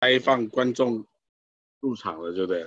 [0.00, 1.04] 开放观众
[1.80, 2.66] 入场了，对不对？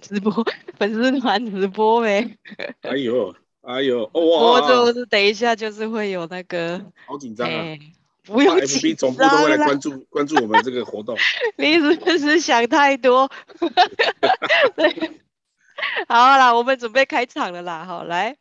[0.00, 0.32] 直播
[0.78, 2.38] 粉丝团直播呗。
[2.82, 4.20] 哎呦，哎呦，哇！
[4.20, 7.50] 我就是等一下就是会有那个，好紧张啊！
[7.50, 7.80] 欸、
[8.24, 11.16] 不用紧张，FB 总部都会来关注 关注我们这个活动。
[11.56, 13.28] 你是不是想太多？
[14.76, 15.10] 对，
[16.06, 18.36] 好了，我们准备开场了啦，好来。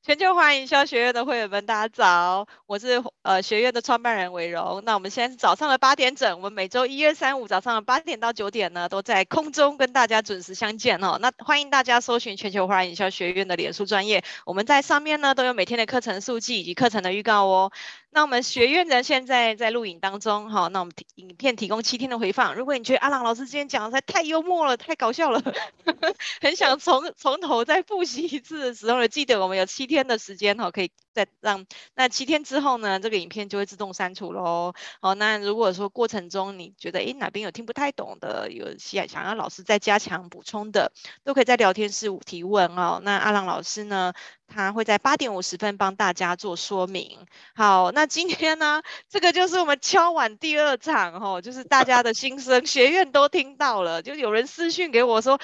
[0.00, 2.46] 全球华人营销学院的会员们，大家早！
[2.66, 4.80] 我是呃学院的创办人韦荣。
[4.84, 11.18] 那我们现在是早上的八点整，我们每周一、二、三、五早上的八点到九点呢，都在空中跟大家准时相见哦。
[11.20, 17.72] 那欢迎大家搜寻全球华人营销学院的脸书专业，我们在上面呢都有每天的课程数据以及课程的预告哦。
[18.10, 22.54] 那我们学院呢现在在录影当中哈，那我们影片提供七天的回放。
[22.54, 25.40] 如果你觉得阿朗老师今天讲的太幽默了，太搞笑了，
[26.40, 34.72] 很想从从头再复习一次的时候呢，记得我们有七天的时间哈，可以再让那七天之后呢，这个影片就会自动删除喽。
[35.00, 40.90] 好，那如果说过程中你觉得诶哪边有听不太懂的，有想想要老师再加强补充的，
[41.24, 43.00] 都可以在聊天室提问哦。
[43.02, 44.12] 那阿朗老师呢，
[44.46, 47.26] 他会在八点五十分帮大家做说明。
[47.54, 55.40] 好，那今天呢，这个就是我们敲碗第二场哦，就是大家的心声， 学院都听到了，就有人私讯给我说。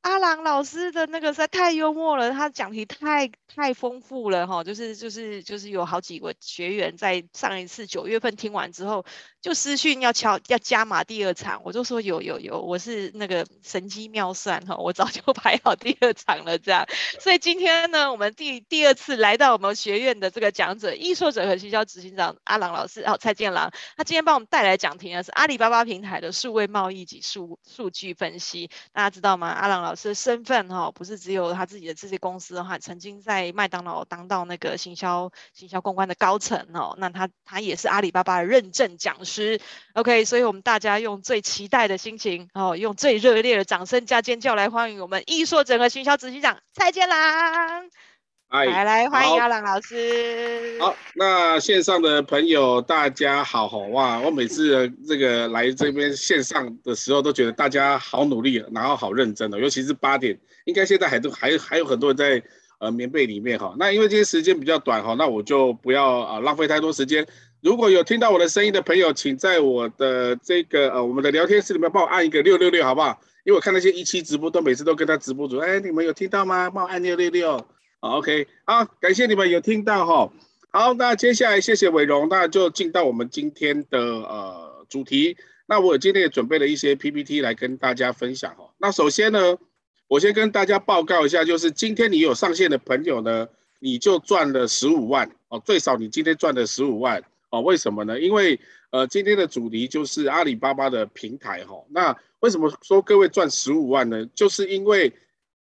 [0.00, 9.04] 阿郎老师的那个实在太幽默了，他讲题太太丰富了哈，就是就是就是有好几个学员在上一次九月份听完之后，
[9.40, 16.84] 就私讯要敲要加码第二场，我就说有有有，我是那个神机妙算哈，我早就 排好第二场了这样，
[17.20, 29.48] 所以今天呢，我们第第二次来到我们学院的这个讲者，易硕者和行销执行长阿朗老师，哦蔡建朗，他今天帮我们带来讲题呢是阿里巴巴平台的数位贸易及数数据分析，大家知道吗？
[29.48, 39.60] 阿朗老师的身份哈，不是只有他自己的这些公司的话，曾经在麦当劳当到那个行销行销公关的高层哦，那他他也是阿里巴巴的认证讲师。
[39.92, 47.88] OK，所以我们大家用最期待的心情哦，用最热烈的掌声加尖叫来欢迎我们艺硕整合行销执行长蔡建朗。
[48.48, 50.78] 哎，来来欢迎阿朗老师。
[50.80, 54.18] 好，那线上的朋友大家好，好哇！
[54.20, 62.42] 我每次这个来这边线上的时候，都觉得大家好努力，然后好认真的，尤其是八点，应该现在还都还还有很多人在
[62.78, 63.74] 呃棉被里面哈。
[63.78, 67.26] 那因为今天时间比较短哈，那我就不要啊浪费太多时间。
[67.60, 73.20] 如果有听到我的声音的朋友，请在我的这个呃我们的聊天室里面帮我按一个六六六，好不好？
[73.44, 76.70] 因为我看那些一期直播都每次都跟他直播主，哎，你们有听到吗？
[76.70, 77.56] 帮我按六六六。
[78.00, 80.32] 好，OK，好，感谢你们有听到哈。
[80.70, 85.36] 好，那接下来谢谢伟荣，那就进到我们今天的呃主题。
[85.66, 88.70] 那我今天也准备了一些 PPT 来跟大家分享哈。
[88.78, 89.58] 那首先呢，
[90.06, 93.48] 我先跟大家报告一下，就是今天你有上线的朋友呢，
[93.80, 97.60] 你就赚了十五万哦，最少你今天赚了十五万哦。
[97.60, 98.18] 为什么呢？
[98.18, 98.58] 因为
[98.90, 101.84] 呃今天的主题就是阿里巴巴的平台哈。
[101.90, 104.26] 那为什么说各位赚十五万呢？
[104.34, 105.12] 就是因为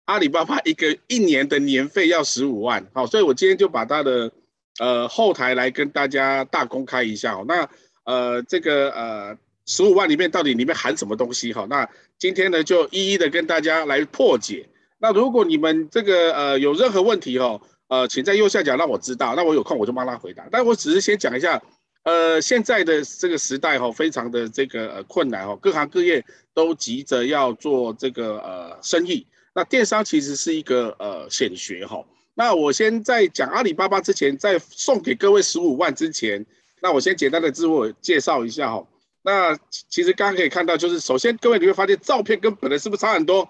[0.05, 4.31] 阿里巴巴一个一年的年费要十五万，好，所以我今天就把它的
[4.79, 7.69] 呃后台来跟大家大公开一下，哦那
[8.05, 11.51] 呃这个呃十五万里面到底里面含什么东西？
[11.51, 14.69] 哈，那今天呢就一一的跟大家来破解。
[14.99, 20.47] 那如果你们这个呃有任何问题哦，呃，请在右下角让我知道，那我有空我就帮他回答。
[20.49, 21.61] 但我只是先讲一下，
[22.07, 26.23] 呃，现在的这个时代哈，非常的这个呃困难哦，各行各业
[26.53, 29.27] 都急着要做这个呃生意。
[29.53, 32.01] 那电商其实是一个呃显学哈。
[32.33, 36.45] 那我先在讲阿里巴巴之前，在送给各位十五万之前，
[36.81, 38.87] 那我先简单的自我介绍一下哈。
[39.21, 39.57] 那
[39.89, 43.49] 其实刚刚可以看到，就是首先各位你会发现照片跟本人是不是差很多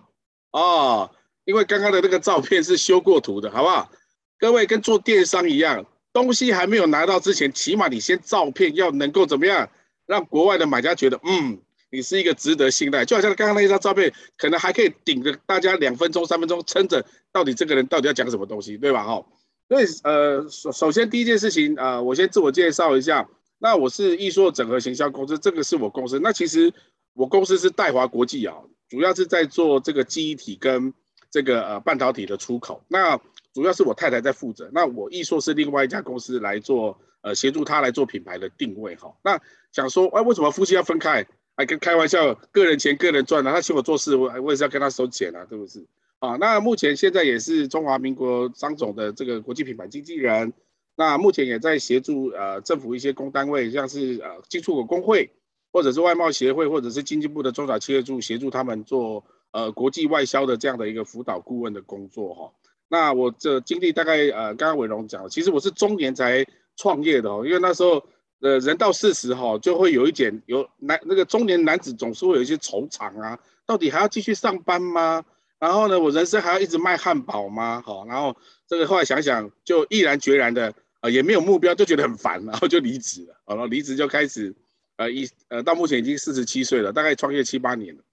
[0.50, 1.12] 哦？
[1.45, 3.91] 因为刚刚的那个照片是修过图的，好不好？
[4.39, 5.85] 各位跟做电商一样，
[6.17, 9.69] 东西还没有拿到之前，起码你先照片要能够怎么样，
[10.05, 11.59] 让国外的买家觉得嗯。
[11.89, 17.01] 你是一个值得信赖，就好像刚刚那一张照片，可能还可以顶着大家两分钟、三分钟撑着，
[17.31, 19.06] 到底这个人到底要讲什么东西，对吧？
[19.06, 19.25] 哈，
[19.69, 23.25] 所以呃，首首先第一件事情，呃，我先自我介绍一下，
[23.57, 26.19] 那我是易硕整合行销公司，这个是我公司。
[26.19, 26.73] 那其实
[27.13, 28.53] 我公司是戴华国际啊，
[28.89, 30.94] 主要是在做这个记忆体跟
[31.31, 32.83] 这个呃半导体的出口。
[32.89, 33.18] 那
[33.57, 39.12] 主要是我太太在负责，那我易硕是另外一家公司来做呃协助他来做品牌的定位哈。
[39.24, 41.25] 那想说，哎，为什么夫妻要分开？
[41.56, 45.83] 还跟开玩笑，个人钱个人赚啊，他请我做事，我我也是要跟他收钱啊，对不对？
[46.19, 50.54] 啊，那目前现在也是中华民国商总的这个国际品牌经纪人，
[50.95, 55.31] 那目前也在协助呃政府一些公单位，像是呃进出口工会，
[55.74, 62.51] 或者是外贸协会，或者是经济部的中小企业处，协助他们做呃国际外销的这样的一个辅导顾问的工作哈。
[62.89, 66.45] 那我这经历大概呃，刚刚伟龙讲，其实我是中年才
[66.75, 68.04] 创业的哦，因为那时候。
[68.39, 73.36] 呃，人到四十哈，就会有一点有男那个中年男子总是会有一些惆怅啊，
[73.66, 75.25] 到底还要继续上班吗？
[75.57, 77.81] 然后呢，我人生还要一直卖汉堡吗？
[77.84, 78.38] 好，然后
[78.68, 83.36] 这个后来想想，就毅然决然的，呃，也没有目标，就觉得很烦，然后就离职了。
[83.44, 84.56] 好了，离职就开始，
[84.98, 88.04] 呃，一呃，到目前已经四十七岁了，大概创业七八年了，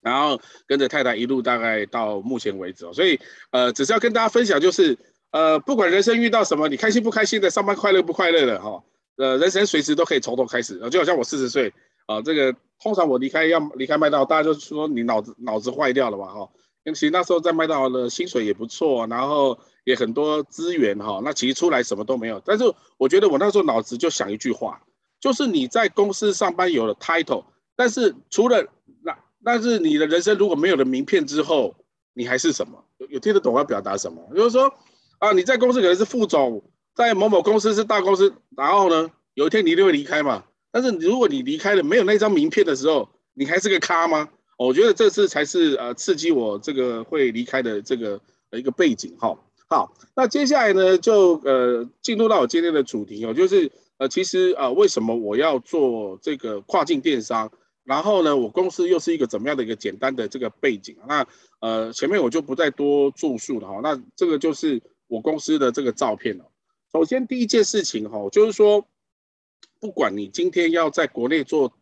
[0.00, 2.92] 然后跟着太太一路大概到目前为止哦。
[2.92, 3.18] 所以，
[3.50, 4.96] 呃，只是要跟大家分享，就是，
[5.30, 8.82] 呃，不管人生遇到什么，你开心不开心的，上班快乐不快乐的，哈，
[9.16, 10.78] 呃，人生随时都可以从头开始。
[10.90, 11.72] 就好像我四十岁，
[12.06, 16.48] 啊，这个通常我离开要离开麦当劳，大家就说你脑子脑子坏掉了吧，哈。
[16.94, 21.20] 其实那时候在麦当劳的薪水也不错，然后也很多资源哈。
[21.22, 22.64] 那其实出来什么都没有，但是
[22.96, 24.80] 我觉得我那时候脑子就想一句话，
[25.20, 27.44] 就是你在公司上班有了 title，
[27.76, 28.66] 但是除了，
[29.50, 31.74] 但是你的人生如果没有了名片之后，
[32.12, 32.84] 你还是什么？
[32.98, 34.22] 有有听得懂我要表达什么？
[34.36, 34.70] 就是说
[35.20, 36.62] 啊，你在公司可能是副总，
[36.94, 40.44] 在某某公司是大公司，然后呢，有一天你一定会离开嘛。
[40.70, 44.28] 但是如果你离开了没有那张名片的时候，你还是个咖吗？
[44.58, 48.20] 我觉得这次才是呃刺激我这个会离开的这个
[48.50, 49.34] 呃一个背景哈。
[49.70, 57.50] 好，那接下来呢就呃进入到我今天的主题哦，就是呃其实呃为什么我要做这个跨境电商，
[57.88, 60.94] 然后呢我公司又是一个怎么样的一个简单的这个背景？
[61.08, 61.26] 那
[61.60, 63.80] 呃前面我就不再多赘述了哈。
[63.82, 66.44] 那这个就是我公司的这个照片了。
[66.92, 68.86] 首先第一件事情哈，就是说
[69.80, 71.72] 不管你今天要在国内做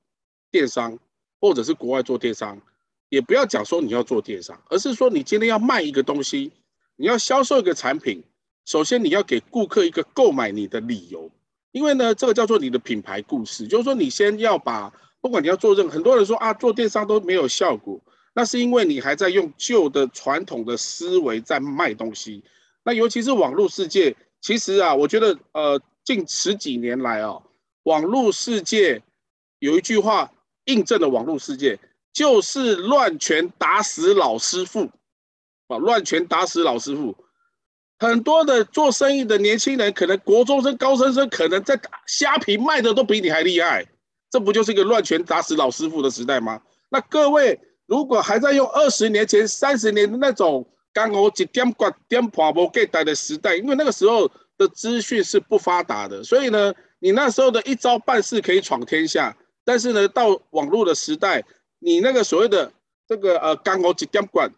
[0.52, 0.96] 电商。
[1.38, 2.58] 或者是国外做电商，
[3.10, 6.50] 也不要讲说你要做电商，而是说你今天要卖一个东西，
[6.96, 8.24] 你要销售一个产品，
[8.64, 11.30] 首先你要给顾客一个购买你的理由，
[11.72, 14.90] 因为呢，这个叫做你的品牌故事，就是说你先要把，
[15.26, 18.00] 不管你要做任何，很多人说啊，做电商都没有效果，
[18.32, 22.44] 那是因为你还在用旧的传统的思维在卖东西，
[22.84, 27.42] 那尤其是网络世界，其实啊，我觉得呃，近十几年来啊，
[27.82, 29.02] 网络世界
[29.58, 30.30] 有一句话。
[30.66, 31.78] 印证了网络世界
[32.12, 34.90] 就是乱拳打死老师傅，
[35.68, 37.16] 啊，乱拳打死老师傅。
[38.00, 43.86] 很多的做生意的年轻人，可能国中生、高中生，可能在打虾皮卖的都比你还厉害。
[44.30, 46.60] 这不就是一个乱拳打死老师傅的时代吗？
[46.88, 59.36] 那各位如果还在用二十年前、三十年的那种刚我一点挂点破无给带的时代，因为那个时候的资讯是不发达的，所以呢，你那时候的一招半式可以闯天下。
[59.64, 61.44] 但是呢，到网络的时代，
[61.80, 62.72] 你那个所谓的
[63.06, 64.50] 这个呃，刚我几点管，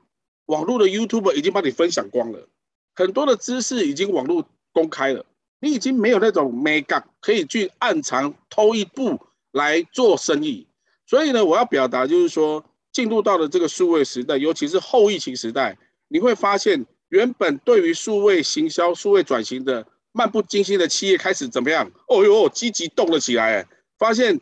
[0.46, 2.46] 网络的 YouTube 已经帮你分享光了，
[2.94, 5.24] 很多的知识已经网络公开了，
[5.60, 9.18] 你已经没有那种美感可以去暗藏偷一步
[9.52, 10.66] 来做生意。
[11.06, 15.76] 所以呢，我要表达就是说，进入到了这个数位时代，尤其是后疫情时代，
[16.08, 21.90] 你会发现原本对于数位行销、数位转型的漫不经心的企业开始怎么样？
[22.08, 23.66] 哦哟，积极动了起来，
[23.98, 24.40] 发现。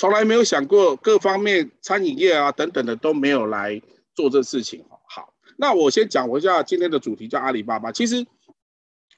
[0.00, 3.82] 从来没有想过各方面餐饮业啊等等的都没有来
[4.14, 4.84] 做这事情。
[5.08, 7.90] 好，那我先讲一下今天的主题叫阿里巴巴。
[7.90, 8.24] 其实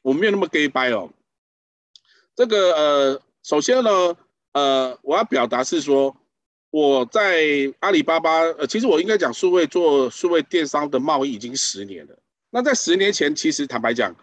[0.01, 1.11] 我没有那么 gay 掰哦。
[2.35, 4.17] 这个呃，首先呢，
[4.53, 6.17] 呃，我要表达是说
[6.71, 12.19] 我在阿里巴巴，呃，其实我应该讲数位做数位电商的贸易已经十年了。
[12.51, 14.15] 那在十年前，其实坦白讲，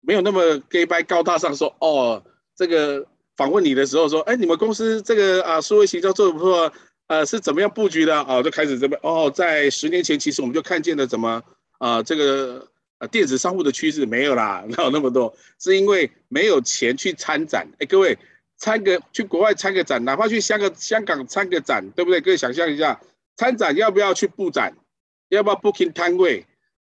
[0.00, 2.22] 没有那么假掰高大上说哦，
[2.56, 3.06] 这个。
[3.36, 6.72] 访问你的时候说，哎，你们公司这个啊，数位行销做得不错，
[7.08, 8.40] 呃，是怎么样布局的啊？
[8.40, 11.42] 就开始这边哦，在十年前，其实我们就看见了怎么
[11.78, 12.64] 啊，这个
[12.98, 15.34] 呃电子商务的趋势没有啦， 哪有那么多？
[15.58, 17.66] 是因为没有钱去参展。
[17.80, 18.16] 哎，各位
[18.64, 22.18] 参个去国外参个展，哪怕去香港香港参个展，对不对？
[22.22, 22.98] 各位想象一下，
[23.36, 24.74] 参展要不要去布展？
[25.28, 26.46] 要不要 booking 摊位？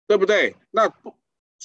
[0.08, 0.56] 对不对？
[0.72, 1.14] 那不。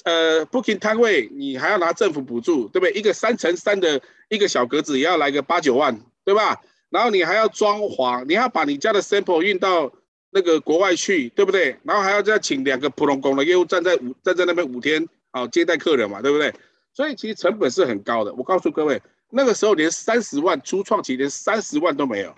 [0.05, 2.93] 呃，booking 摊位你还要拿政府补助，对不对？
[2.93, 6.61] 一个三乘三的一个小格子也要来个八九万，对吧？
[6.91, 9.91] 然后你还要装潢，你还要把你家的 sample 运到
[10.31, 11.77] 那个国外去，对不对？
[11.85, 16.53] 然后还要再请两个普通工的业务站在五站在那边五天，好接待客人嘛，对不对？
[16.93, 18.35] 所以其实成本是很高的。
[18.35, 19.01] 我告诉各位，
[19.35, 22.35] 那个时候连三十万初创期连三十万都没有，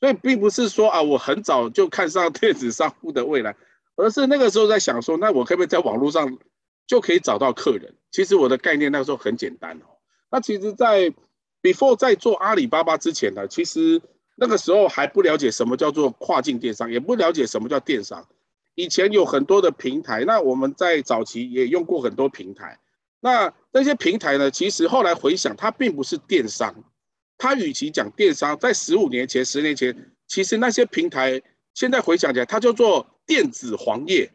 [0.00, 3.54] 所以并不是说啊，我很早就看上电子商务的未来，
[3.96, 6.38] 而是那个时候在想说，那我可不可以在网络上？
[6.84, 7.94] 就可以找到客人。
[8.10, 9.86] 其实我的概念那个时候很简单哦。
[10.30, 11.14] 那其实，在
[11.62, 14.02] before 在做阿里巴巴之前呢，其实
[14.34, 18.26] 那个时候还不了解什么叫做跨境电商，也不了解什么叫电商。
[18.74, 22.78] 以前有很多的平台，那我们在早期也用过很多平台。
[23.24, 26.74] 那那些平台呢，其实后来回想，它并不是电商。
[27.38, 31.40] 它与其讲电商，在十五年前、十年前，其实那些平台
[31.72, 34.30] 现在回想起来，它叫做电子黄页。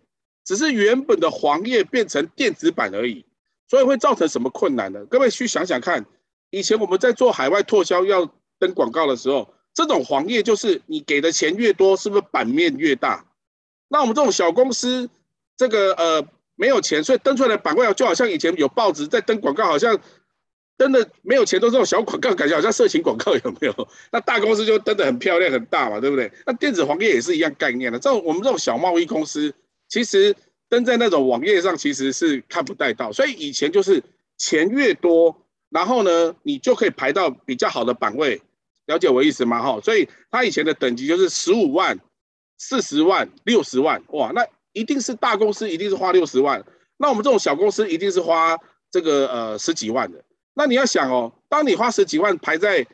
[0.46, 3.26] 只是原本的黄页变成电子版而已，
[3.68, 5.06] 所以会造成什么困难呢？
[5.08, 6.06] 各位去想想看，
[6.52, 13.26] 以前我们在做海外拓销要登广告的时候，这种黄页就是你给的钱越多，是不是版面越大？
[13.90, 15.10] 那我们这种小公司，
[15.58, 16.26] 这个呃
[16.58, 19.98] 没有钱，所以登出来的版位就好像以前有报纸在登广告，好像
[20.76, 23.88] 登的没有钱都是这种小广告，感觉好像色情广告有没有？
[24.12, 26.30] 那大公司就登的很漂亮很大嘛，对不对？
[26.46, 28.00] 那电子黄页也是一样概念的。
[28.00, 29.54] 这种我们这种小贸易公司，
[29.88, 30.36] 其实
[30.68, 34.04] 登在那种网页上其实是看不带到，所以以前就是
[34.38, 38.42] 钱越多，然后呢，你就可以排到比较好的版位。
[38.88, 39.62] 了解我意思吗？
[39.62, 42.00] 哈，所以他以前的等级就是十五万。
[42.60, 44.44] 四十万、六十万，哇，那
[44.78, 46.64] 一定是大公司，一定是花六十万。
[46.98, 48.58] 那我们这种小公司，一定是花
[48.92, 50.24] 这个呃十几万的。
[50.54, 52.86] 那你要想哦，当你花十几万排在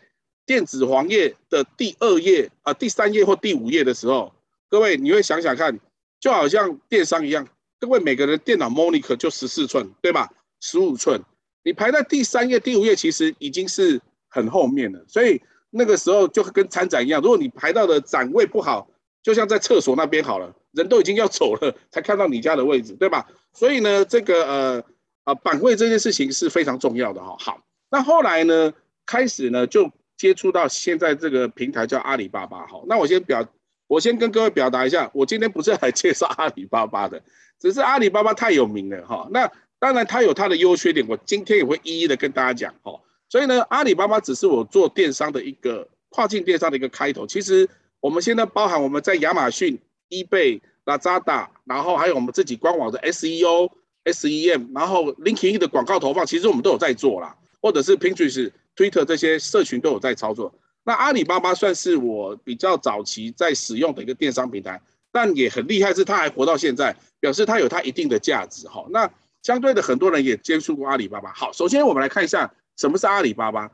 [0.46, 4.34] 电子黄页的第二页啊、呃、第三页或第五页的时候，
[4.70, 5.80] 各位你会想想看，
[6.20, 7.48] 就好像电商一样，
[7.80, 10.30] 各位每个人电脑 monitor 就十四寸，对吧？
[10.60, 11.22] 十五寸，
[11.64, 15.06] 你排在第三页、第五页，其实已经是很后面了。
[15.08, 18.90] 所以那个时候就跟参展一样，如果你排到的展位不好，
[19.24, 23.26] 就像在厕所那边好了，人都已经要走了，才看到你家的位置，对吧？
[23.54, 24.84] 所以呢，这个呃
[25.24, 27.38] 呃板位这件事情是非常重要的哈。
[27.40, 28.74] 好，那后来呢，
[29.06, 32.68] 开始呢就接触到现在这个平台叫阿里巴巴。
[32.68, 33.48] 好，那我先表，
[33.88, 37.24] 我先跟各位表达一下，我今天不是来介绍阿里巴巴的，
[37.62, 39.26] 只是阿里巴巴太有名了哈。
[39.32, 39.50] 那
[39.80, 43.00] 当然它有它的优缺点，我今天也会一一的跟大家讲哈。
[43.30, 47.70] 所以呢，阿里巴巴只是我做电商的一个跨境电商的一个开头，其实。
[48.04, 49.80] 我们现在包含我们在亚马逊、
[50.10, 53.72] eBay、Lazada，然后还有我们自己官网的 SEO、
[54.04, 60.54] SEM，然后 LinkedIn 的广告投放，其实我们都有在做啦，或者是 Pinterest、Twitter 这些社群都有在操作。
[60.84, 68.86] 那阿里巴巴算是我比较早期在使用的一个电商平台，但也很厉害，是它还活到现在，表示它有它一定的价值哈。
[68.90, 69.10] 那
[69.44, 71.32] 相对的，很多人也接触过阿里巴巴。
[71.32, 73.72] 好，首先我们来看一下什么是阿里巴巴，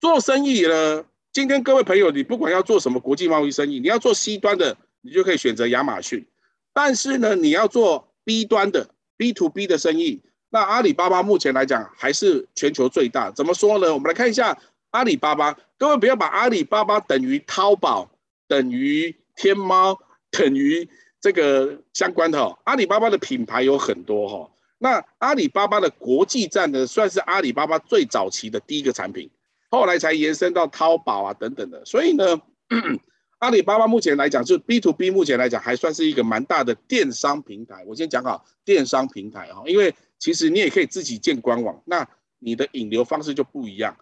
[0.00, 1.04] 做生意呢？
[1.38, 6.26] 今天各位朋友，你不管要做什么国际贸易生意，你要做 C 端的，你就可以选择亚马逊。
[6.72, 13.30] 但是呢，你要做 B 端的 B to B 的生意，那阿里巴巴目前来讲还是全球最大。
[13.30, 13.94] 怎么说呢？
[13.94, 14.58] 我们来看一下
[14.90, 15.56] 阿里巴巴。
[15.78, 18.10] 各位不要把阿里巴巴等于淘宝、
[18.48, 19.96] 等于天猫、
[20.32, 20.88] 等于
[21.20, 22.58] 这个相关的哦。
[22.64, 24.50] 阿里巴巴的品牌有很多哈。
[24.78, 29.30] 那阿里巴巴的国际站呢，算是阿里巴巴最早期的第一个产品。
[29.70, 32.40] 后来才延伸到淘宝啊等等的，所以呢，
[33.38, 37.84] 阿里巴巴目前来讲，就是 B to B，目前来讲还算是一个蛮大的电商平台。
[37.86, 42.08] 我先讲好电商平台哈，因为其实你也可以自己建官网，那
[42.38, 43.96] 你的引流方式就不一样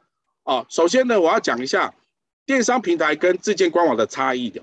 [0.45, 0.65] 哦。
[0.69, 1.95] 首先呢，我要讲一下
[2.47, 4.63] 电商平台跟自建官网的差异的。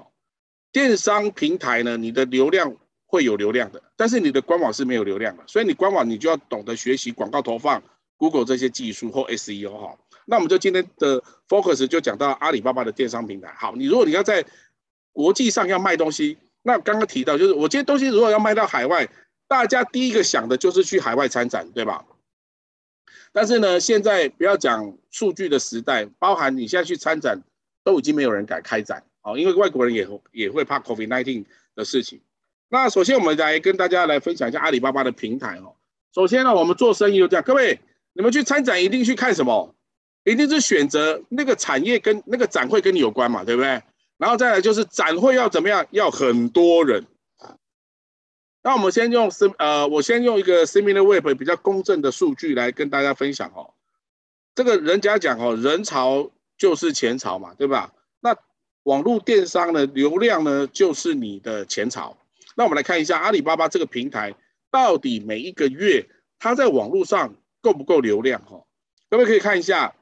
[0.72, 7.84] 电商平台呢，你的流量会有流量的，但是你的官网是没有流量的，所以你官网你就要懂得学习广告投放、
[8.18, 9.98] Google 这些技术或 SEO 哈。
[10.26, 13.54] 那我们就今天的 focus 就讲到阿里巴巴的电商平台。
[13.58, 14.46] 好，你如果你要在
[15.12, 19.08] 国际上要卖东西，那刚刚提到就是我这些东西如果要卖到海外，
[19.48, 22.06] 大家第一个想的就是去海外参展，对吧？
[23.32, 27.42] 但是呢，现在不要讲数据的时代，包含你现在去参展，
[27.84, 32.22] 都已经没有人敢开展哦，因为外国人也也会怕 COVID-19 的事情。
[32.70, 35.76] 那首先我们来跟大家来分享一下阿里巴巴的平台哦。
[36.14, 37.80] 首先呢，我们做生意就这样，各位
[38.14, 39.76] 你们去参展一定去看什么？
[40.24, 43.82] 一定是选择那个产业跟那个展会跟你有关嘛，对不对？
[44.18, 45.86] 然后再来就是展会要怎么样？
[45.92, 47.06] 要很多人。
[48.62, 53.74] 那我们先用 sim 呃，我先用一个 Similarweb 比较公正的数据来跟大家分享哦。
[54.56, 57.92] 这个人家讲哦，人潮就是钱潮嘛，对吧？
[58.22, 58.34] 那
[58.84, 62.16] 网络电商的流量呢，就是你的钱潮。
[62.56, 64.34] 那我们来看一下阿里巴巴这个平台，
[64.72, 66.06] 到底每一个月
[66.40, 68.42] 它在网络上够不够流量？
[68.46, 68.64] 哈，
[69.10, 69.94] 各位可以看一下。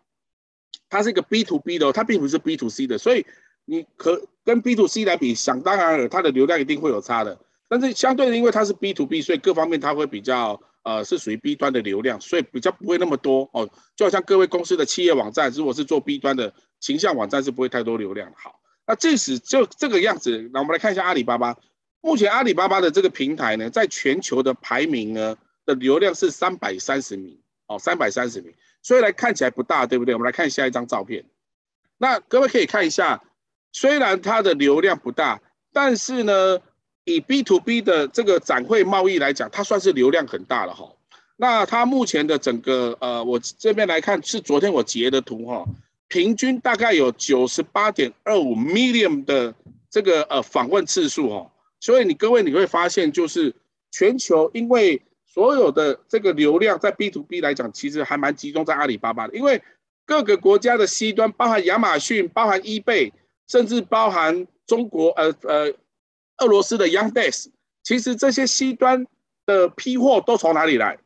[0.92, 3.26] 它是一个 B to B 的，它并不是 B to C 的，所以
[3.66, 7.40] 你可跟 B to C 来比，想当然尔，它的流量一定会有差的。
[7.70, 13.68] 但是相对的，因为它是 B to B，所以各方面它会比较呃是属于 B 端的流量，所以比较不会那么多哦。
[13.96, 18.30] 就好像各位公司的企业网站，如果是做 B 端的形象网站，是不会太多流量。
[18.36, 21.56] 好，那即使就这个样子，那我们来看一下阿里巴巴。
[22.02, 28.54] 目前阿里巴巴的这个平台呢，在全球的排名呢的流量是三百三十名哦，三百三十名。
[28.82, 30.14] 虽然看起来不大，对不对？
[30.16, 31.24] 我们来看下一张照片。
[31.98, 33.22] 那各位可以看一下，
[33.72, 35.40] 虽然它的流量不大，
[35.72, 36.60] 但是呢，
[37.04, 40.92] 以 B to B 的这个展会贸易来讲，它算是流量很大了哈。
[41.38, 45.66] 那它目前的整个呃，我这边来看是昨天我截的图哈，
[46.08, 49.54] 平均大概有九十八点二五 million 的
[49.90, 51.52] 这个呃访问次数哦。
[51.80, 53.54] 所以你各位你会发现，就是
[53.92, 55.02] 全球因为
[55.34, 59.62] 所有的这个流量在 B to B 来讲，其实还蛮集中在阿里巴巴的，因为
[60.06, 63.14] 各个国家的 C 端，包含亚马逊，包含 eBay，
[63.48, 65.74] 甚至包含中国呃呃
[66.40, 67.48] 俄罗斯的 Yandex，
[67.82, 69.08] 其实这些 C 端
[69.46, 70.98] 的批货都从哪里来？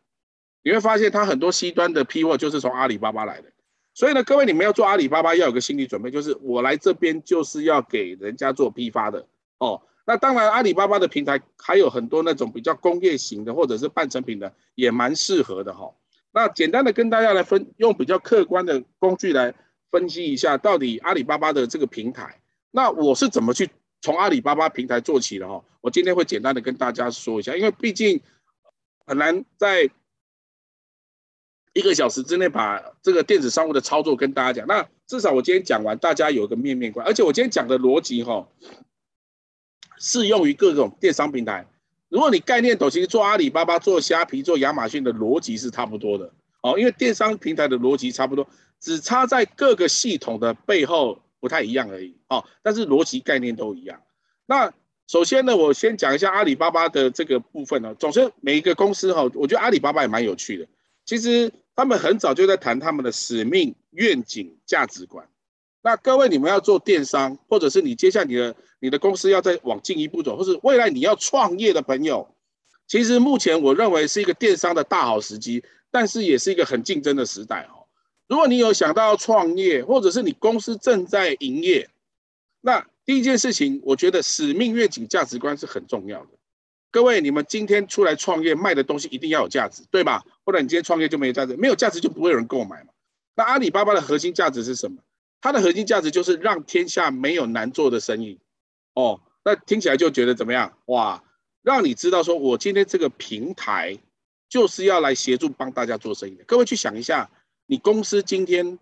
[0.64, 3.52] 你会发现它很多 C 端的批货就是从阿里巴巴来的。
[3.94, 9.28] 所以呢，各位你们要做阿里巴巴，要有个心理准备，就是我来这边就是要给人家做批发的
[9.60, 9.80] 哦。
[10.06, 15.92] 那当然，阿里巴巴的平台还有很多那种比较工业型的或者是半成品的，也蛮适合的哈、
[16.32, 19.54] 那简单的跟大家来分，用比较客观的工具来
[19.90, 22.40] 分析一下，到底阿里巴巴的这个平台，
[22.72, 23.70] 那我是怎么去
[24.02, 25.64] 从阿里巴巴平台做起的哈？
[25.82, 28.22] 我今天会简单的跟大家说一下，因为毕竟
[29.06, 29.90] 很难在。
[31.78, 37.06] 一个小时之内把这个电子商务的操作跟大家讲，那至少我今天讲完，大家有个面面观。
[37.06, 38.48] 而且我今天讲的逻辑哈，
[39.98, 41.66] 适用于各种电商平台。
[42.10, 48.48] 如果你概念懂，其实做阿里巴巴、做虾皮、做亚马逊的逻辑是差不多的哦，因为电商平台的逻辑差不多，
[48.80, 52.44] 只差在各个系统的背后不太一样而已哦。
[52.62, 54.02] 但是逻辑概念都一样。
[54.46, 54.72] 那
[55.08, 57.94] 首先呢，我先讲一下阿里巴巴的这个部分呢。
[57.96, 60.68] 总之，每一个公司哈，我觉得阿里巴巴也蛮有趣的。
[61.06, 61.52] 其实。
[61.78, 65.28] 他们很早就在谈他们的使命、愿景、价值观。
[65.86, 72.28] 那各位，你们要做电商，或者是你接下你的你的公司要再往进一步走，或是未来你要创业的朋友，
[72.88, 77.86] 其实目前我认为是一个电商的大好时机，但是也是一个很竞争的时代哦。
[78.28, 81.88] 如果你有想到要创业，或者是你公司正在营业，
[82.62, 86.30] 那第一件事情，我觉得使命、愿景、价值观是很重要的。
[86.90, 90.26] 各位，你们今天出来创业卖的东西一定要有价值，对吧？
[90.44, 92.90] 不然你今天创业就没有价值，没有价值就不会有人购买嘛。
[93.36, 94.98] 那阿里巴巴的核心价值是什么？
[95.46, 98.40] 它的核心价值就是让天下没有难做的生意。
[98.96, 100.76] 哦，那听起来就觉得怎么样？
[100.88, 101.24] 哇，
[101.62, 103.96] 让你知道说我今天这个平台
[104.50, 106.44] 就是要来协助帮大家做生意的。
[106.46, 107.30] 各位去想一下，
[107.68, 108.80] 你公司今天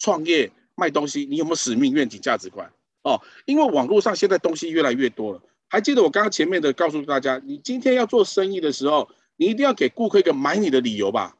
[0.00, 2.68] 创业卖东西，你有没有使命、愿景、价值观？
[3.04, 5.40] 哦，因为网络上现在东西越来越多了。
[5.68, 11.36] 还记得我刚刚前面的告诉大家，你今天要做生意的时候，你一定要给顾客一个买你的理由吧，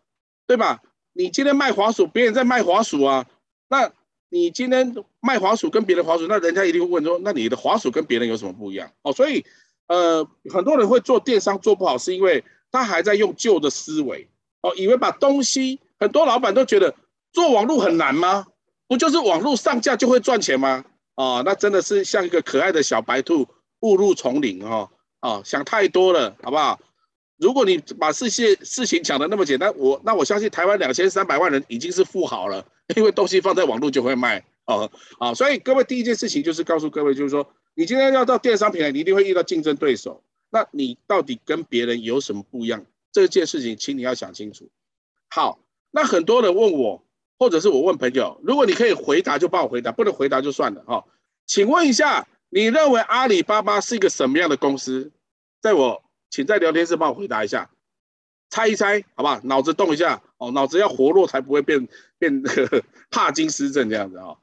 [0.47, 0.81] 对吧？
[1.15, 3.27] 你今天卖滑鼠，别人在卖滑鼠啊，
[3.67, 3.93] 那
[4.33, 8.91] 你今天卖滑鼠跟别人滑鼠，那人家一定会问说，那你的滑鼠跟别人有什么不一样？
[9.03, 9.45] 哦，所以
[9.89, 14.27] 呃，很多人会做电商做不好，是因为他还在用旧的思维，
[14.63, 16.95] 哦，以为把东西，很多老板都觉得
[17.31, 18.47] 做网络很难吗？
[18.89, 20.83] 不就是网络上架就会赚钱吗？
[21.15, 23.47] 哦，那真的是像一个可爱的小白兔。
[23.81, 24.89] 误入丛林哦，
[25.23, 26.79] 哦，想太多了，好不好？
[27.43, 42.87] 如果你把事情事情讲的那么简单，我那我相信台湾两千三百万人已经是富豪了，因为东西放在网络就会卖哦，啊， 所以各位第一件事情就是告诉各位，就是说你今天要到电商平台，你一定会遇到竞争对手，那你到底跟别人有什么不一样？
[43.11, 44.71] 这件事情，请你要想清楚。
[45.29, 45.59] 好，
[45.91, 47.05] 那很多人问我，
[47.39, 51.05] 或者是我问朋友，如果你可以回答就帮我回答，不能回答就算了哈。
[51.47, 52.29] 请问一下。
[52.55, 55.11] 你认为阿里巴巴是一个什么样的公司？
[55.63, 57.71] 在我，请在聊天室帮我回答一下，
[58.49, 59.39] 猜一猜，好不好？
[59.45, 61.87] 脑子动一下哦，脑子要活络才不会变
[62.19, 64.39] 变呵 呵帕金斯症这样子哦。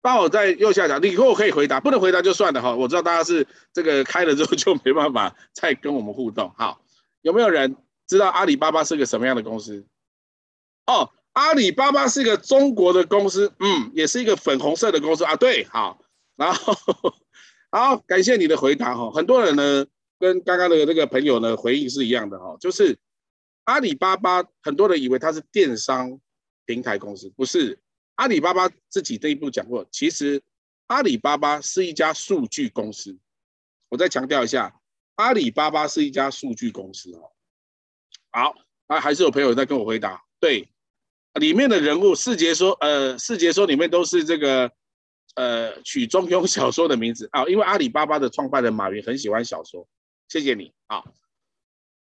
[0.00, 2.74] 帮我在右下角，你以后可以回答，不能回答就算了哈。
[2.74, 6.52] 我知道大家是这个开了之后就没办法 再跟我们互动。
[6.58, 6.82] 好，
[7.22, 7.76] 有没有人
[8.08, 9.86] 知道阿里巴巴是个什么样的公司？
[10.86, 15.36] 哦，阿里巴巴是一个中国的公司，嗯，也是一个粉红色的公司啊。
[15.36, 16.00] 对，好，
[16.34, 16.74] 然后。
[17.70, 19.10] 好，感谢你的回答哈。
[19.10, 19.84] 很多人呢
[20.18, 22.98] 跟刚刚的那个朋友呢回应是一样的哈，就是
[23.64, 26.20] 阿里巴巴，很多人以为它是电商
[26.66, 27.78] 平台公司，不是。
[28.16, 30.42] 阿里巴巴自己这一步讲过，其实
[30.88, 33.16] 阿里巴巴是一家数据公司。
[33.88, 34.80] 我再强调一下，
[35.14, 37.30] 阿里巴巴是一家数据公司哦。
[38.30, 38.54] 好，
[38.88, 40.68] 啊，还是有朋友在跟我回答，对，
[41.34, 44.70] 里面的人物四杰说，呃，四杰说里面都是这个。
[45.34, 49.86] 呃，取中庸小说的名字啊，因为阿里巴巴的创办人马云很喜欢小说，
[50.28, 51.02] 谢谢你啊。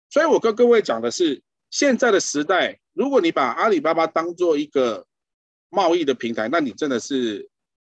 [0.08, 5.06] 所以我跟各位讲的是，现在的时代，如果你把阿里巴巴当做一个
[5.68, 7.50] 贸易的平台，那你真的是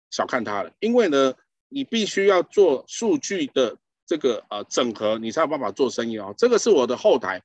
[0.10, 0.72] 小看它了。
[0.80, 1.34] 因为呢，
[1.70, 6.34] 你必须要做数据的这个呃整合，你才有办法做生意哦。
[6.38, 7.42] 这个是我的后台，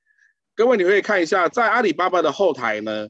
[0.55, 3.09] 各位你可以看一下，在阿里巴巴的后台呢，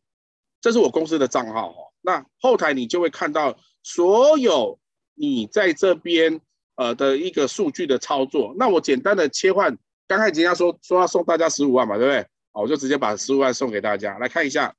[0.61, 1.93] 这是我公司的账号哦。
[2.01, 3.59] 那后台你就会看到。
[3.85, 4.79] 所有
[5.15, 6.41] 你在这边
[6.83, 12.27] 呃的一个数据的操作，那我简单的切换，刚才人家说说要送大家十五万嘛，对不对？
[12.53, 14.75] 好，我就直接把十五万送给大家，来看一下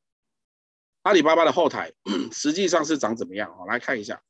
[1.03, 1.91] 阿里巴巴的后台
[2.31, 3.55] 实际上是长怎么样？
[3.57, 4.21] 好，来看一下。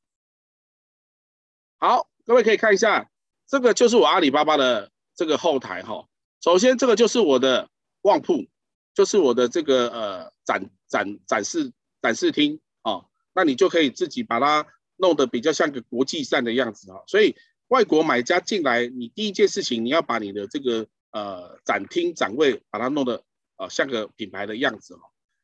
[1.77, 3.09] 好，各位可以看一下，
[3.47, 6.07] 这个就是我阿里巴巴的这个后台哈。
[6.41, 7.69] 首先，这个就是我的
[8.03, 8.45] 旺铺，
[8.93, 13.05] 就是我的这个呃展展展示展示厅啊。
[13.33, 16.99] 那你就可以自己把它弄得比较像个国际站的样子啊。
[17.07, 17.36] 所以
[17.73, 23.23] 外国买家进来，你第一件事情你要把你的这个呃展厅展位把它弄得
[23.57, 24.99] 呃像个品牌的样子哦。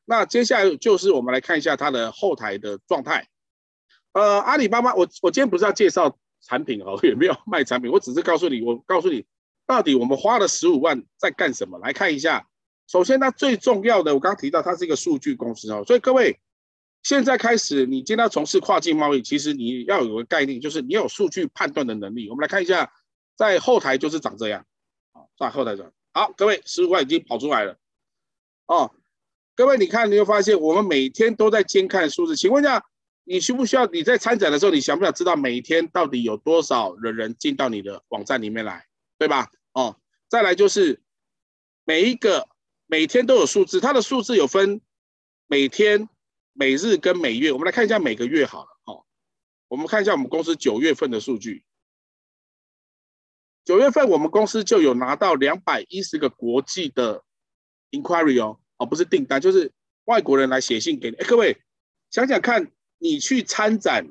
[0.06, 3.28] 那接下来就是我们来看一下它的后台的状态。
[4.13, 9.26] 呃，阿里巴巴，我我今天不是要介绍产品哦， 也没有卖产品，我只是告诉你，我告诉你
[9.65, 11.80] 到底我们花了十五万在干什么。
[11.80, 12.48] 来看一下，
[12.88, 16.39] 首先它最重要的，我刚刚提到它是一个数据公司哦，所以各位
[17.04, 22.30] 现在开始，你今天要从事跨境贸易，其实你要有个概念，就是你有数据判断的能力。
[22.30, 22.92] 我们来看一下，
[23.36, 24.66] 在后台就是长这样，
[25.14, 27.78] 啊，在后台长，好，各位十五万已经跑出来了，
[28.68, 28.92] 哦。
[29.56, 32.34] 各位，你看，你会发现我们每天都在监看数字。
[32.34, 32.82] 请问一下，
[33.26, 38.86] 你需不需要你在参展的时候，你想不想知道每天到底有多少的人进到你的网站里面来，
[39.18, 39.50] 对吧？
[39.74, 39.98] 哦，
[40.30, 41.02] 再来就是
[41.84, 42.48] 每一个
[42.86, 44.80] 每天都有数字，它的数字有分
[45.46, 46.08] 每天、
[46.60, 47.54] 每日跟每月。
[47.54, 49.06] 我们来看一下每个月好了，哦，
[49.69, 51.63] 我们看一下我们公司九月份的数据。
[53.63, 57.24] 九月份我们公司就有拿到两百一十个国际的
[57.91, 58.60] inquiry 哦。
[58.76, 59.72] 哦，不是订单，就是
[60.04, 61.15] 外国人来写信给你。
[61.15, 61.62] 哎，各位
[62.12, 64.06] 想想看，你去参展，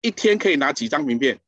[0.00, 1.40] 一天可以拿几张名片？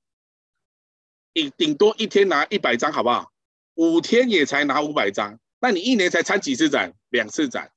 [1.35, 3.33] 你顶多一天拿一百张，好不好？
[3.75, 6.95] 五天也才拿五百张，那你一年才参几次展？
[7.11, 7.71] 两次展。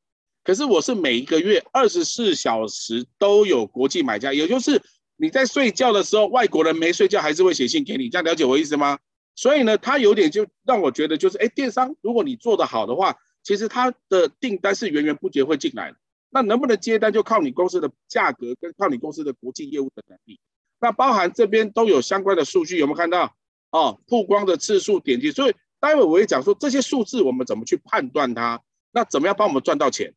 [0.44, 4.82] 可是我是每一个月二十四小时都有国际买家，也就是
[5.18, 9.00] 你在睡觉的时候，外国人没睡觉还是会写信给你，这样了解我意思吗？
[9.36, 13.16] 所以呢，他有点就让我觉得就是，哎，电商如果你做得好的话。
[13.46, 15.98] 其实他的订单是源源不绝会进来的，
[16.30, 20.40] 那能不能接单就靠你公司的价格跟靠你公司的国际业务的能力。
[20.80, 23.36] 那包含这边都有相关的数据，有没有看到？
[23.72, 28.62] 哦，曝光的次数、点击，所以待会我会讲说这些数字我们怎么去判断它，
[28.94, 30.14] 那怎么样帮我们赚到钱？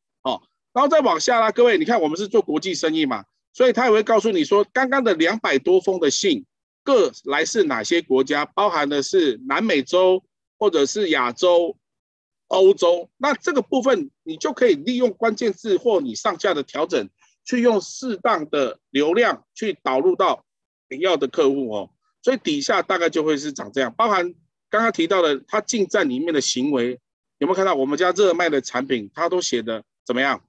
[0.76, 6.44] 然后再往下啦，各位，你看我们是做国际生意嘛，所以他也会告诉你说，刚刚的两百多封的信
[6.84, 10.22] 各来自哪些国家，包含的是南美洲
[10.58, 11.74] 或者是亚洲。
[12.48, 17.08] 欧洲，那这个部分你就可以利用关键字或你上架的调整，
[17.44, 20.44] 去用适当的流量去导入到
[20.90, 21.90] 你要的客户哦。
[22.22, 24.32] 所以底下大概就会是长这样，包含
[24.68, 27.00] 刚刚提到的他进站里面的行为，
[27.38, 30.40] 有没有看到我们家热卖的产品，他都写的怎么样？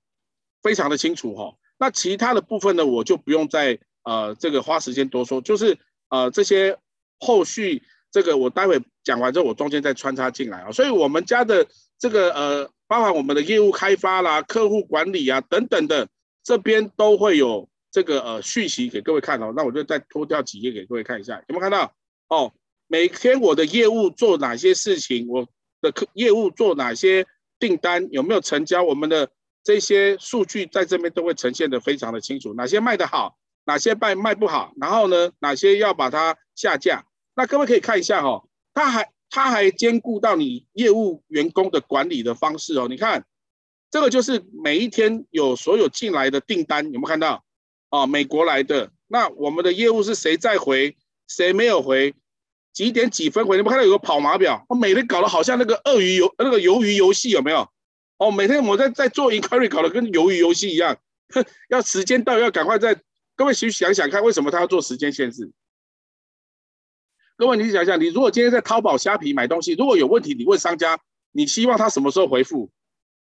[0.68, 1.56] 非常的清楚哈。
[1.80, 5.78] 那其他的部分呢，我就不用再呃这个花时间多说，就是
[6.10, 6.78] 呃这些
[7.20, 10.72] 后续这个我待会讲完之后，我中间再穿插进来啊。
[10.72, 11.66] 所以我们家的。
[12.00, 16.08] 这个呃，包含我们的业务开发啦、客户管理啊等等的，
[16.44, 19.52] 这边都会有这个呃讯息给各位看哦。
[19.56, 21.92] 那我就再拖掉几页给各位看一下，有没有看到？
[22.28, 22.54] 哦，
[22.86, 25.48] 每天我的业务做哪些事情，我
[25.82, 27.26] 的客业务做哪些
[27.58, 29.32] 订单，有没有成交，我们的
[29.68, 37.04] 这些数据在这边都会呈现得非常的清楚，哪些卖得好，哪些卖卖不好，然后呢，哪些要把它下架。
[37.36, 39.12] 那各位可以看一下哈、哦，它还。
[39.30, 43.26] 它还兼顾到你业务员工的管理的方式哦，你看，
[43.92, 47.44] 这个就是每一天有所有进来的订单，有没有看到？
[47.90, 50.96] 哦，美国来的，那我们的业务是谁在回，
[51.28, 52.16] 谁没有回，
[52.72, 53.58] 几点几分回？
[53.58, 57.70] 你们看到有个跑马表，我每天搞得好像那个鳄鱼游那个鱿鱼游戏有没有？
[58.18, 60.98] 哦，每天我在在做 inquiry 搞得跟鱿鱼游戏一样，
[61.70, 63.00] 要时间到要赶快在，
[63.36, 65.52] 各位去想想看，为什么他要做时间限制？
[67.38, 71.00] 各位，你想想，你如果今天在淘宝、虾皮买东西，如果有问题，你问商家，
[71.32, 72.72] 你希望他什么时候回复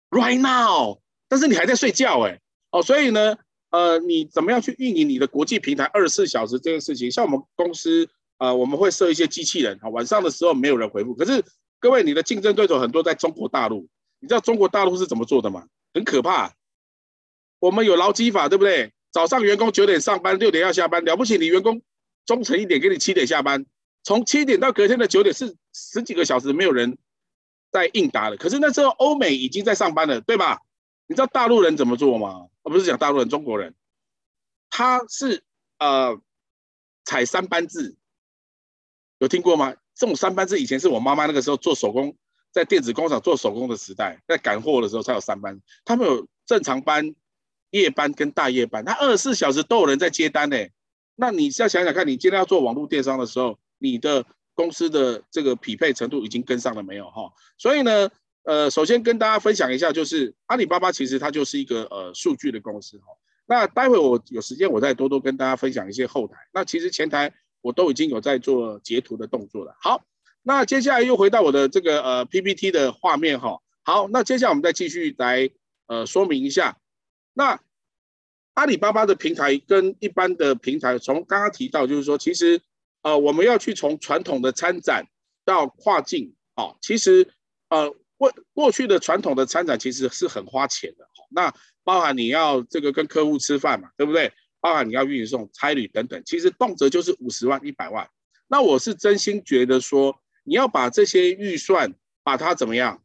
[0.10, 0.99] ？Right now，
[1.30, 3.38] 但是你还在睡觉哎，哦，所以呢，
[3.69, 7.10] 呃，你怎么样去运营你的国际平台二十四小时这件事情？
[7.10, 11.15] 像我们公司，呃，我们会设一些机器人，啊，晚上的时候没有人回复。
[11.15, 11.41] 可是
[11.80, 13.88] 各位，你的竞争对手很多在中国大陆，
[14.21, 15.67] 你知道中国大陆是怎么做的吗？
[15.93, 16.55] 很可怕，
[17.60, 18.93] 我们有劳基法，对不对？
[19.12, 21.81] 早上员工九点上班，六点要下班，了不起，你员工
[22.25, 23.65] 忠诚一点，给你七点下班。
[24.03, 26.97] 从七点到隔天的九点是十几个小时，没有人
[27.71, 28.38] 在应答的。
[28.38, 30.62] 可是那时候欧美已经在上班了，对吧？
[31.07, 32.47] 你知道大陆人怎么做吗？
[32.63, 33.75] 而不是讲大陆人，中国人，
[34.69, 35.43] 他是
[35.79, 36.21] 呃
[37.03, 37.97] 采三班制，
[39.17, 39.75] 有听过吗？
[39.93, 42.15] 这种三班制以前是我妈妈那个时候做手工，
[42.52, 45.60] 在电子工厂做手工的时代，在赶货的时候才有三班。
[45.86, 47.16] 他们有正常班、
[47.70, 50.58] 夜班跟大夜班，他二十四小时都有人在接单呢。
[51.16, 53.58] 那你要想想看，你今天要做网络电商的时候。
[53.84, 57.34] 你的公司的这个匹配程度已经跟上了没有哈？
[57.58, 58.08] 所以呢，
[58.44, 63.06] 呃，首先跟大家分享一下，就是阿里巴巴其实它就是一个呃数据的公司哈。
[63.48, 66.36] 那待会我有时间我再多多跟大家分享一些后台。
[66.54, 69.76] 那其实前台我都已经有在做截图的动作了。
[69.82, 70.04] 好，
[70.43, 73.60] 那接下来又回到我的这个呃 PPT 的画面哈。
[73.84, 75.49] 好，那接下来我们再继续来
[75.88, 76.77] 呃说明一下。
[77.34, 77.60] 那
[78.54, 82.62] 阿里巴巴的平台跟一般的平台，从刚刚提到就是说，其实
[83.01, 85.06] 呃我们要去从传统的参展
[85.45, 87.27] 到跨境，哦，其实
[87.69, 94.32] 呃过过去的传统的参展其实是很花钱的，那包含你要这个跟客户吃饭嘛，对不对？
[94.60, 98.08] 包含你要运送、差旅等等，其实动辄就是五十万、一百万。
[98.47, 103.01] 那我是真心觉得说，你要把这些预算把它怎么样，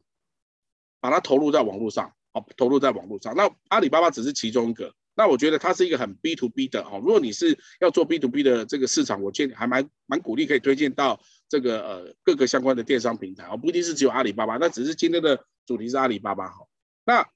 [0.99, 3.35] 把它投入在网络上，哦，投入在网络上。
[3.35, 4.93] 那阿里巴巴只是其中一个。
[5.15, 7.01] 那我觉得它是一个很 B to B 的哦。
[7.03, 11.19] 如果你是要做 B to B 的这个市场，我建议还蛮蛮鼓励可以推荐到
[11.49, 14.57] 这个呃各个相关的电商平台哦，不一定是只有阿里巴巴。
[14.57, 16.67] 那只是今天的主题是阿里巴巴哈。
[17.05, 17.27] 那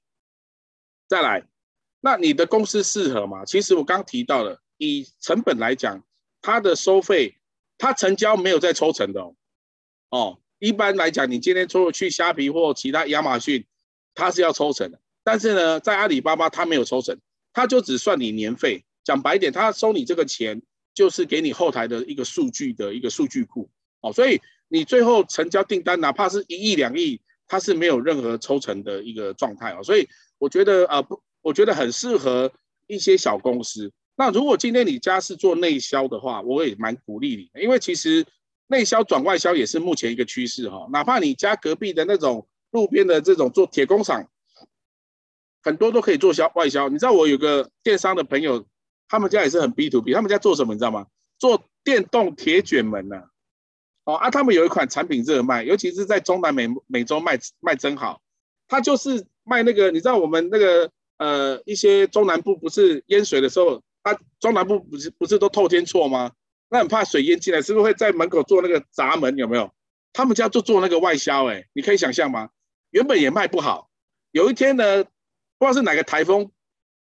[1.08, 1.46] 再来。
[2.04, 3.44] 那你的公司适合吗？
[3.44, 6.04] 其实我刚提到了，以成本来讲，
[6.40, 7.38] 它的收费，
[7.78, 9.36] 它成交没有在抽成的哦。
[10.12, 13.64] 哦，一般来讲，你今天出去虾皮或其他亚马逊，
[14.14, 15.00] 它是要抽成的。
[15.24, 17.18] 但是呢，在阿里巴巴，它没有抽成，
[17.54, 18.84] 它就只算你年费。
[19.02, 20.60] 讲白一点，它收你这个钱，
[20.92, 23.70] 就是给你后台的一个数据的一个数据库。
[24.02, 29.82] 哦，所以你最后成交订单，哪怕是一亿两亿，它是没有任何抽成的一个状态哦。
[29.82, 30.06] 所以
[30.38, 31.20] 我觉得啊不。
[31.44, 32.52] 我觉得很适合
[32.86, 33.92] 一些小公司。
[34.14, 38.24] 那如果今天你家是做内销的话，我也蛮鼓励你的，因为其实
[38.72, 40.88] 内销转外销也是目前一个趋势哈。
[40.90, 44.26] 哪怕你家隔壁的那种路边的这种做铁工厂，
[45.62, 46.88] 很多都可以做销外销。
[46.88, 48.64] 你知道我有个电商的朋友，
[49.08, 51.06] 他们家也是很 B to B，他们家做什么你知道吗？
[51.38, 53.22] 做电动铁卷门呐。
[54.04, 58.20] 哦啊，他们有一款产品热卖，尤其是在中南美美洲卖卖真好。
[58.66, 60.90] 他就是卖那个，你知道我们那个。
[61.18, 66.32] 呃，一些中南部不是淹水的时候，它、啊、中南部不是不是都透天错吗？
[66.72, 69.36] 那很怕水淹进来，是不是会在门口做那个闸门？
[69.36, 69.70] 有没有？
[70.12, 72.48] 他们家就做那个外销，哎，你可以想象吗？
[72.90, 73.90] 原本也卖不好，
[74.32, 76.50] 有一天呢，不知道是哪个台风，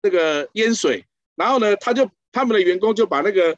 [0.02, 3.56] 那个淹水，然后呢，他就他们的员工就把那个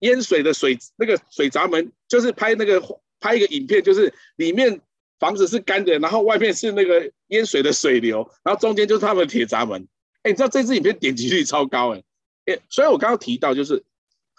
[0.00, 2.82] 淹水的水那个水闸门，就是拍那个
[3.20, 4.80] 拍一个影片，就是里面。
[5.20, 9.86] 房子是干的，然后外面是那个淹水的水流，然后中间就是他们的铁闸门。
[10.22, 12.02] 哎，你知道这支影片点击率超高哎，
[12.46, 13.84] 哎，所以我刚刚提到就是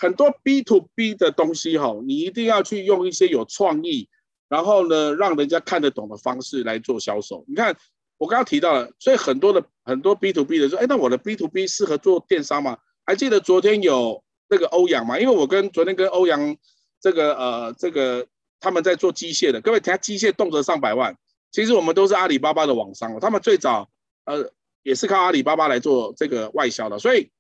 [0.01, 4.09] 很多 B to B 的东西哈，你一定要去用一些有创意，
[4.49, 7.45] 然后呢，让人家看得懂的方式来做销售。
[7.47, 7.77] 你看
[8.17, 12.77] 我刚刚提到了，所以很多的很多 B to B 的说，哎，那我的 B to B 适合做电商吗？
[13.05, 15.19] 还记得昨天有那个欧阳吗？
[15.19, 16.57] 因为我跟昨天跟欧阳
[16.99, 18.27] 这个呃这个。
[18.63, 21.17] 他们在做机械的，各位，他机械动辄上百万。
[21.51, 23.89] 其实我们都是阿里巴巴的网商，他们最早
[24.25, 24.51] 呃
[24.83, 26.99] 也是靠阿里巴巴来做这个外销的。
[26.99, 27.31] 所以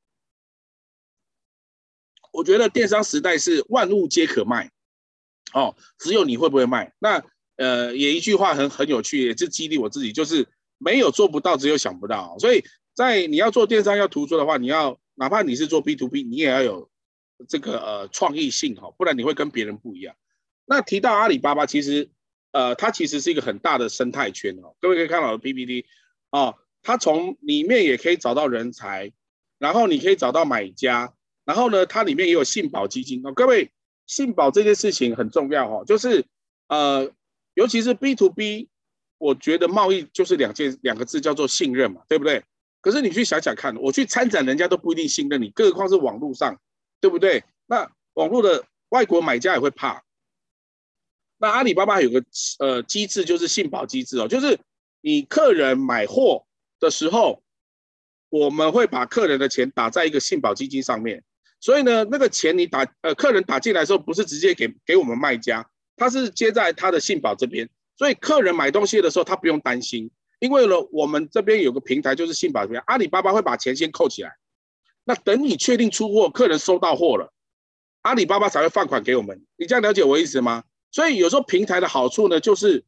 [2.31, 4.71] 我觉得电商时代是万物皆可卖，
[5.53, 6.93] 哦，只有你会不会卖。
[6.99, 7.23] 那
[7.57, 12.37] 呃也一句话很很有趣，也是激励我自己，就是没有做不到，只有想不到。
[12.39, 12.63] 所以
[12.93, 16.89] 在你要做电商要突出的话，你要哪怕你是做 B to B，你也要有
[17.47, 20.15] 这个呃创意性哈，不然你会跟别人不一样。
[20.65, 22.09] 那提到阿里巴巴，其实，
[22.51, 24.75] 呃，它其实是一个很大的生态圈哦。
[24.79, 25.85] 各位可以看到我的 PPT，
[26.29, 29.11] 哦，它从里面也可以找到人才，
[29.57, 31.13] 然后你可以找到买家，
[31.45, 33.31] 然后呢，它里面也有信保基金哦。
[33.33, 33.71] 各位，
[34.05, 36.25] 信保这件事情很重要哦，就是，
[36.67, 37.11] 呃，
[37.53, 38.69] 尤其是 B to B，
[39.17, 42.43] 我觉得贸易就是两件两个字叫做信任嘛，对不对？
[42.81, 46.59] 可是你去想想看，我去参展，人家都不一定信任你，更何况是网络上，
[46.99, 47.43] 对不对？
[47.67, 50.03] 那网络的外国买家也会怕。
[51.37, 52.23] 那阿里巴巴有个
[52.59, 54.59] 呃机制，就是信保机制哦，就是
[55.01, 56.45] 你客人买货
[56.79, 57.41] 的时候，
[58.29, 61.23] 我们会把客人的钱打在一个信保基金上面，
[61.61, 74.35] 所以呢，那个钱你打呃客人打进来的时候，不是直接给给我们卖家，他是接在他的信保这边，所以客人买东西的时候他不用担心，因为呢我们这边有个平台就是信保这边，阿里巴巴会把钱先扣起来，
[75.03, 77.31] 那等你确定出货，客人收到货了，
[78.01, 80.63] 阿里巴巴才会放款给我们，你这样了解我意思吗？
[80.89, 82.83] 所以有时候平台的好处呢，就是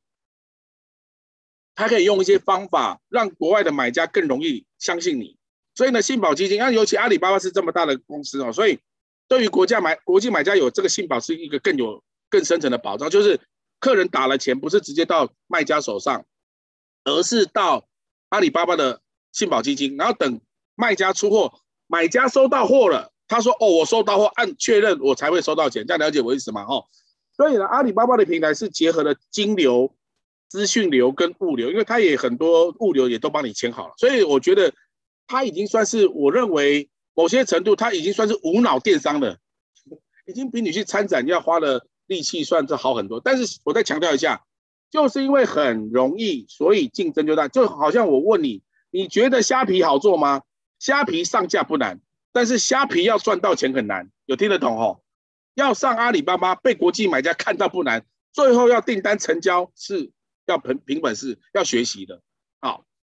[1.76, 5.38] 它可以用一些方法让国外的买家更容易相信你。
[5.76, 8.80] 所以呢，信保基金，那尤其阿里巴巴是这么大的公司哦，所以
[9.28, 13.40] 对于国家买国际买家有这个信保是一个更有更深层的保障，就是
[13.80, 16.26] 客人打了钱不是直接到卖家手上，
[17.04, 17.88] 而是到
[18.30, 20.40] 阿里巴巴的信保基金，然后等
[20.76, 21.54] 卖家出货，
[21.88, 26.64] 买家收到货了，他说哦，我收到货，按确认我才会收到钱，这样了解我意思吗？
[26.68, 26.86] 哦。
[27.36, 29.92] 所以呢，阿里巴巴的平台是结合了金流、
[30.50, 34.72] 资讯流跟物流，因为它也很多物流也都帮你签好了，所以我觉得
[35.28, 39.38] 它已经算是我认为某些程度，它已经算是无脑电商了，
[40.26, 43.20] 已经比你去参展要花的力气算是好很多。
[43.20, 44.46] 但是我再强调一下，
[44.92, 47.48] 就是因为很容易，所以竞争就大。
[47.48, 50.42] 就好像我问你，你觉得虾皮好做吗？
[50.80, 55.02] 虾皮上架不难，但是虾皮要赚到钱很难，有听得懂吼？
[55.56, 60.12] 要上阿里巴巴被国际买家看到不难，最后要订单成交是
[60.46, 62.22] 要凭凭本事要学习的。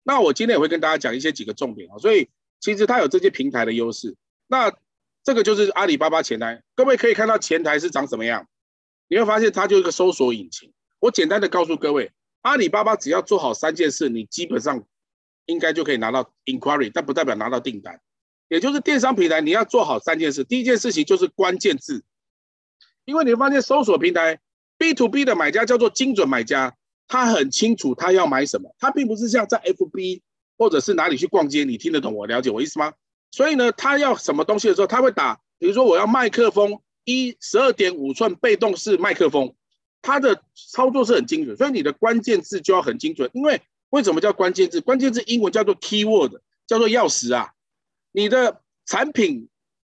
[0.08, 4.16] 那我今天也会跟大家讲一些几个重点啊，所以其实它有这些平台的优势。
[4.46, 4.72] 那
[5.22, 8.48] 这个就是阿里巴巴前台，各位可以看到前台是长什么样，
[9.08, 10.72] 你会发现它就是一个搜索引擎。
[10.98, 14.82] 我简单的告诉各位，阿里巴巴只要做好三件事，你基本上
[15.44, 18.00] 应该就可以拿到 inquiry，但不代表拿到订单。
[18.48, 22.02] 也就是电商平台你要做好三件事，第一件事情就是关键字，
[23.04, 24.40] 因为你会发现搜索平台
[24.78, 26.74] B to B 的买家叫做精准买家，
[27.08, 30.20] 他很清楚他要买什么，他并不是像在 FB
[30.58, 32.92] 或者是哪里去逛街，你听得懂我了解我意思吗？
[33.30, 39.54] 所以呢，他要什么东西的时候，他会打，比如说我要麦克风一十二点五寸被动式麦克风，
[40.02, 40.42] 它的
[40.72, 43.30] 操作是很精准，所以你的关键字就要很精准。
[43.32, 44.80] 因为为什么叫关键字？
[44.80, 47.52] 关键字英文叫做 keyword，叫做钥匙啊。
[48.12, 49.48] 你的产品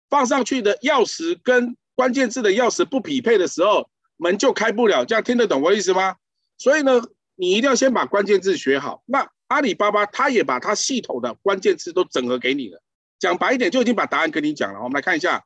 [0.10, 5.06] 放上去的钥匙跟关键字的钥匙不匹配的时候，门就开不了。
[5.06, 6.16] 这样听得懂我意思吗？
[6.60, 7.02] 所以呢，
[7.36, 9.02] 你一定要先把关键字学好。
[9.08, 12.84] 那阿里巴巴它也把它系统的关键字都整合给你了。
[13.18, 14.80] 讲白一点，就已经把答案跟你讲了。
[14.80, 15.44] 我们来看一下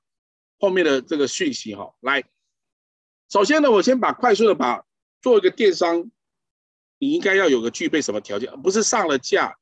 [0.60, 1.94] 后面的这个讯息哈。
[2.02, 2.24] 来，
[3.30, 4.84] 首先呢，我先把快速的把
[5.22, 6.12] 做一个电商，
[7.00, 9.58] 你应该要有个具备什么条件，不是上了架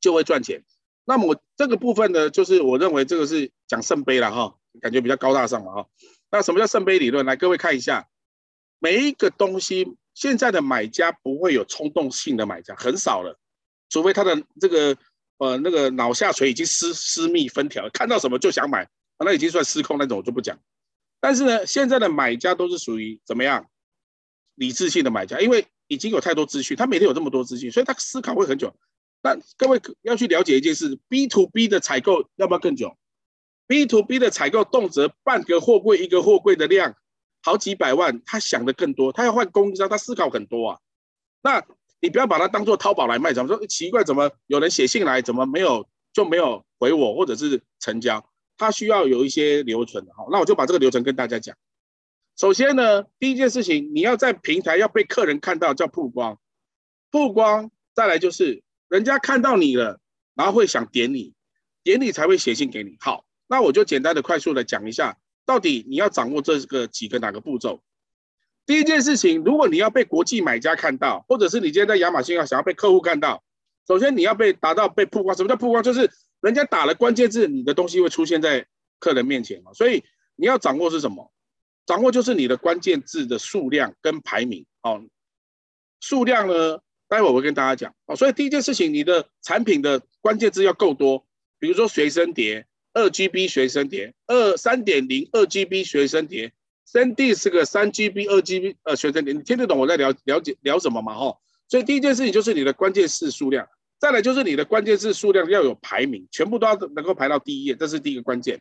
[0.00, 0.64] 就会赚钱。
[1.04, 5.88] 那么我这个部分呢，就是我认为这个是讲圣杯了哈，感觉比较高大上了哈。
[6.30, 7.24] 那什么叫圣杯理论？
[7.24, 8.08] 来，各位看一下，
[8.78, 13.38] 每一个东西现在的买家不会有冲动性的买家，很少了，
[13.88, 14.96] 除非他的这个。
[15.40, 18.88] 呃，那个脑下垂已经私私密分条，看到什么就想买，
[19.20, 20.58] 那已经算失控那种，我就不讲。
[21.20, 23.64] 但是呢，现在的买家都是属于怎么样
[24.56, 28.74] 理智性的买家，因为已经有太多资讯，他每天有这么多资讯，所以他思考会很久。
[29.22, 32.96] 但各位要去了解一件事，B to B 的采购要不要更久
[33.68, 36.96] ？B to B 的采购动辄半个货柜一个货柜的量，
[37.42, 40.78] 好几百万，他想的更多，他要换供应商，他思考很多啊。
[41.42, 41.64] 那。
[42.00, 44.04] 你不要把它当做淘宝来卖，怎么说奇怪？
[44.04, 48.24] 怎么有人写信来，怎么没有就没有回我，或者是成交？
[48.56, 50.24] 他需要有一些流程的哈。
[50.30, 51.56] 那我就把这个流程跟大家讲。
[52.36, 56.38] 首先呢，第一件事情，你要在平台要被客人看到，叫曝光。
[57.10, 59.98] 曝光，再来就是人家看到你了，
[60.36, 61.34] 然后会想点你，
[61.82, 62.96] 点你才会写信给你。
[63.00, 67.80] 好，那我就简单的、快速的讲一下，到底你要掌握这个几个哪个步骤。
[68.66, 73.42] 第一件事情，如果你要被国际买家看到，或者是你今天在亚马逊要想要被客户看到，
[73.86, 75.34] 首先你要被达到被曝光。
[75.34, 75.82] 什么叫曝光？
[75.82, 76.10] 就是
[76.42, 78.66] 人家打了关键字，你的东西会出现在
[78.98, 79.72] 客人面前嘛。
[79.72, 80.04] 所以
[80.36, 81.32] 你要掌握是什么？
[81.86, 84.66] 掌握就是你的关键字的数量跟排名。
[84.82, 85.02] 哦，
[86.00, 87.94] 数量呢，待会我会跟大家讲。
[88.04, 91.26] 哦，所以第一件事情，你的产品的关键字要够多，
[91.58, 92.66] 比如说随身碟，
[92.98, 96.52] 二 GB 学生碟，二三点零二 GB 学生碟。
[96.84, 101.14] 三 D 是个三 GB、二 GB 呃，学生，碟你听得懂我在聊了解聊什么吗？
[101.14, 108.60] 哈，所以第一件事情就是你的关键字数量，再来就是你的关键字数量要有排名，全部都要能够排到第一页，这是第一个关键。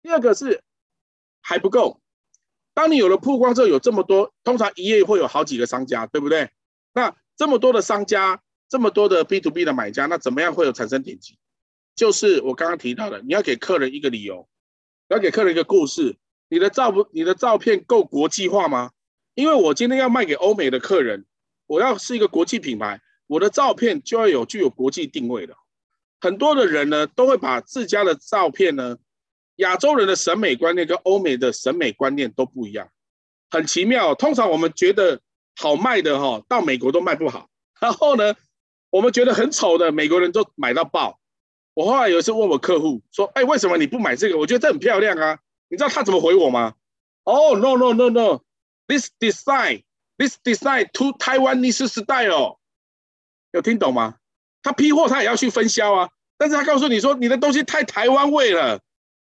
[0.00, 0.62] 第二个是
[1.42, 2.00] 还不够，
[2.72, 6.50] 当你有了曝光之后，有这么多，通常一页会有好几个商家，对不对？
[6.92, 11.36] 那这么多的商家，这么多的 B to B 的买家，那怎么样会有产生点击？
[11.96, 14.48] 就是我刚刚提到的，你要给客人一个理由，
[15.08, 16.16] 要给客人一个故事。
[16.48, 18.90] 你的照不，你的照片够国际化吗？
[19.34, 21.24] 因为我今天要卖给欧美的客人，
[21.66, 25.56] 我要是一个国际品牌，我的照片就要有具有国际定位的。
[26.20, 28.96] 很多的人呢，都会把自家的照片呢，
[29.56, 32.88] 亚洲人的审美观念跟欧美的审美观念都不一样，
[33.50, 34.14] 很奇妙。
[34.14, 35.20] 通常我们觉得
[35.56, 37.48] 好卖的哈，到美国都卖不好。
[37.80, 38.34] 然后呢，
[38.90, 41.18] 我们觉得很丑的，美国人都买到爆。
[41.74, 44.38] 我后来有一次问我客户说：“哎，为什么你不买这个？
[44.38, 46.74] 我觉得这很漂亮啊。”你知道他怎么回我吗？
[47.24, 52.58] 哦、oh,，no no no no，this design，this design to Taiwanese style，
[53.50, 54.16] 有听懂吗？
[54.62, 58.80] 他批货他也要去分销啊，但是他告诉你说你的东西太台湾味了。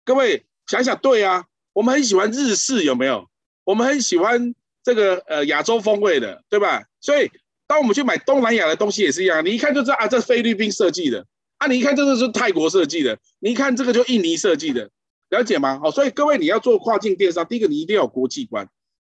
[0.04, 3.28] 各位想想，对啊，我们很喜欢日式，有没有？
[3.64, 6.84] 我们很喜欢这个呃亚洲风味的，对吧？
[7.00, 7.30] 所以
[7.66, 11.26] 当我们去买东南亚的东西也是一样，你一看就知道啊，这菲律宾设计的
[11.58, 14.90] 啊，你一看这个是泰国设计的，你一看这个就印尼设计的。
[15.28, 15.80] 了解吗？
[15.80, 18.68] 好，所以各位你要做跨境电商，第一个你一定要有国际观，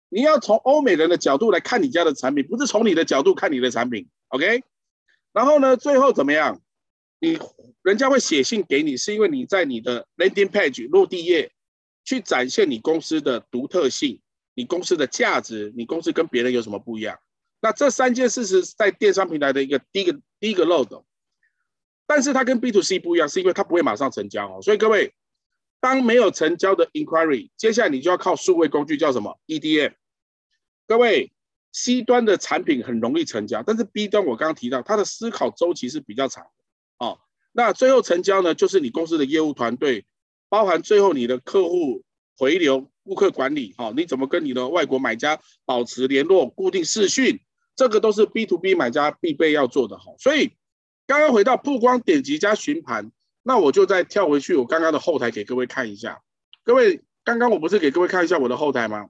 [0.08, 4.62] 你要从欧美人的角度来看你家的产品，不是从你的角度看你的产品，OK？
[5.32, 6.60] 然后呢，最后怎么样？
[7.18, 7.38] 你
[7.82, 11.50] 人家会写信给你，是因为你在你的 landing page 落地页
[12.04, 14.18] 去展现你公司的独特性，
[14.54, 17.18] 你公司的价值，你公司跟别人有什么不一样？
[17.60, 21.04] 那这三件事是在电商平台的一个第一个第一个漏斗。
[22.06, 24.62] 但是它跟 B to C 不一样，是因为它不会马上成交哦。
[24.62, 25.12] 所以各位，
[25.80, 29.92] 当没有成交的 inquiry，接下来你就要靠数位工具叫什么 EDM。
[30.86, 31.32] 各位
[31.72, 37.18] ，C 端的产品很容易成交，但是 B 端我刚刚提到，它的思考周期是比较长的哦。
[37.52, 40.06] 那最后成交呢，就是你公司的业务团队，
[40.48, 42.04] 包含最后你的客户
[42.38, 47.40] 回流、顾客管理，哦，你怎么跟你的外国买家保持联络、固定视讯，
[47.74, 50.14] 这个都是 B to B 买家必备要做的哈。
[50.18, 50.52] 所以
[51.06, 56.20] 刚刚回到曝光点击加询盘，那我就再跳回去我刚刚的后台给各位看一下。
[56.64, 59.08] 各位，刚刚我不是给各位看一下我的后台吗？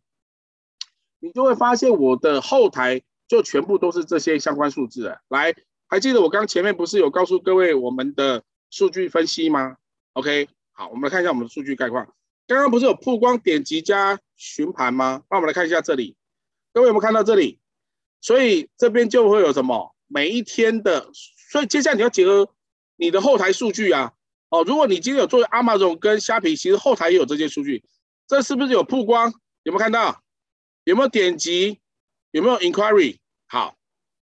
[1.18, 5.18] 你就会发现我的后台就全部都是这些相关数字。
[5.28, 5.55] 来，
[5.86, 9.76] 还记得我刚前面不是有告诉各位我们的数据分析吗
[10.12, 12.07] ？OK，好，我们来看一下我们的数据概况。
[12.47, 15.22] 刚刚不是有曝光点击加询盘吗？
[15.30, 16.14] 那我们来看一下这里，
[16.74, 17.59] 各位有没有看到这里？
[18.20, 21.11] 所以这边就会有什么每一天的，
[21.57, 22.50] 所以接下来你要结合
[22.96, 24.12] 你的后台数据啊。
[24.50, 27.82] 哦，如果你今天有做 Amazon 跟虾皮，其实后台也有这些数据。
[28.26, 29.32] 这是不是有曝光？
[29.62, 30.22] 有没有看到？
[30.84, 31.80] 有没有点击？
[32.30, 33.16] 有没有 inquiry？
[33.46, 33.74] 好，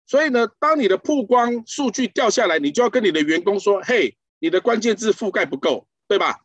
[0.06, 6.42] 所以呢，当你的曝光数据掉下来，你就要跟你的员工说：“嘿，你的关键字覆盖不够，对吧？”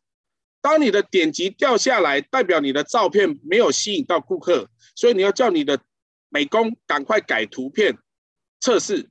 [0.63, 5.79] 当你的点击掉下来，代表你的照片没有吸引到顾客，所以你要叫你的
[6.31, 7.99] 美工赶快改图片
[8.59, 9.11] 测试。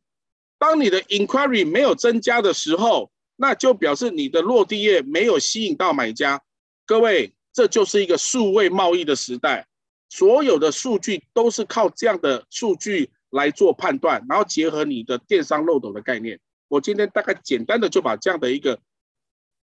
[0.58, 6.42] 当你的 inquiry 没有增加的时候，那就表示你的落地页没有吸引到买家。
[6.86, 9.68] 各位，这就是一个数位贸易的时代。
[10.10, 16.40] 所有的数据都是靠这样的数据来做判断，然后结合你的电商漏斗的概念。
[16.70, 18.80] 我今天大概简单的就把这样的一个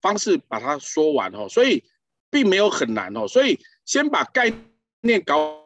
[0.02, 1.84] 方式把它说完哦，所以
[2.30, 4.52] 并没有很难哦，所以先把概
[5.02, 5.64] 念搞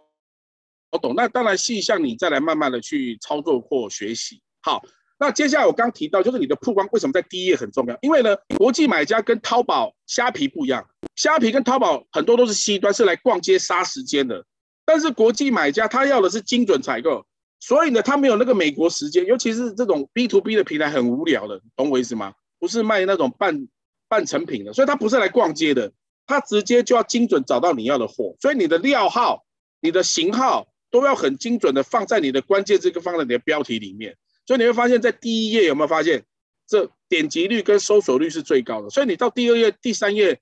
[0.90, 4.42] 搞懂，那当然细项你再来慢慢的去操作或学习。
[4.60, 4.82] 好，
[5.18, 7.98] 那接下来我刚提到就是你的曝光为什么在第一页很重要？
[8.02, 14.44] 因为呢，国际买家跟淘宝、虾皮不一样，虾皮跟淘宝很多都是 C 端，是来逛街杀时间的。
[14.84, 17.26] 但是国际买家他要的是精准采购，
[17.60, 22.32] 所以呢，他没有那个美国时间，尤其是这种 B to B 的平台很无聊的，懂我意思吗？
[22.60, 23.68] 不是卖那种半
[24.08, 25.92] 半成品的，所以他不是来逛街的，
[26.26, 29.44] 他直接就要精准找到你要的货，所以你的料号、
[29.80, 34.16] 你的型号都要很精准的放在你的关键这个放在你的标题里面，
[34.48, 36.24] 所以你会发现在第一页有没有发现
[36.66, 40.40] 这点击率跟搜索率是最高的，所以你到第二页、第三页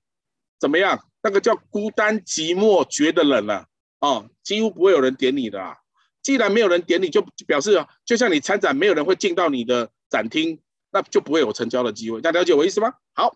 [0.61, 0.97] 怎么样？
[1.21, 3.67] 那个叫孤单寂寞觉得冷了、
[3.99, 5.75] 哦，几乎不会有人点你的啊！
[6.21, 12.21] 既然没有人点你，就表示就像你参展，没有人会进到你的展厅，那就不会有成交的机会。
[12.21, 12.93] 大家了解我意思吗？
[13.13, 13.35] 好，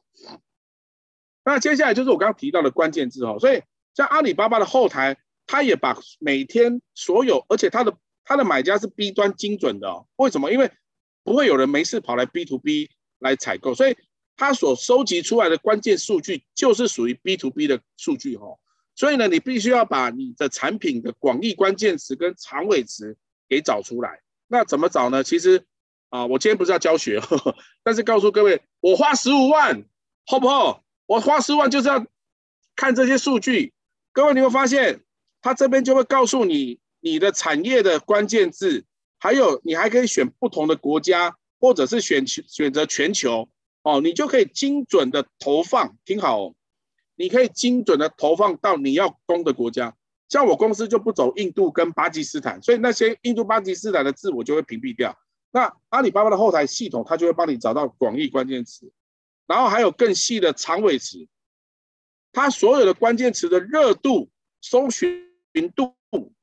[1.43, 3.35] 那接下来就是我刚刚提到的关键字哦。
[3.41, 3.61] 所以
[3.93, 5.17] 像阿里巴巴的后台，
[5.47, 7.93] 它也把每天所有，而且它的
[8.31, 10.07] 它的买家是 B 端精准的哦。
[10.15, 10.49] 为什么？
[10.53, 10.71] 因为
[11.21, 13.97] 不会有人没事跑来 B to B 来采购，所以
[14.37, 18.57] 他所收集出来的关键数据就是属于 B to B 的数据哦。
[18.95, 23.17] 所以呢，你必须要把你的产品的广义关键词跟长尾词
[23.49, 24.21] 给找出来。
[24.47, 25.23] 那怎么找呢？
[25.23, 25.65] 其实
[26.09, 29.83] 啊，我今天不是要教学，呵呵，但是告诉各位，我花十五万，
[30.25, 30.85] 好不好？
[31.05, 32.05] 我花十万就是要
[32.77, 33.73] 看这些数据。
[34.13, 35.01] 各位，你会发现，
[35.41, 38.85] 他这边就会告诉你你的产业的关键字，
[39.19, 43.49] 还有你还可以选不同的国家，或者是选选择全球
[43.83, 45.97] 哦，你就可以精准的投放。
[46.05, 46.55] 听好哦。
[47.15, 49.95] 你可以精准的投放到你要攻的国家，
[50.27, 55.15] 像我公司就不走印度跟巴基斯坦，所以那些印度、巴基斯坦的字我就会屏蔽掉。
[55.51, 58.91] 那阿里巴巴的后台系统，它就会帮你找到广义关键词，
[59.45, 61.27] 然后还有更细的长尾词，
[62.31, 64.31] 它所有的关键词的热度、
[64.61, 65.29] 搜寻
[65.75, 65.93] 度，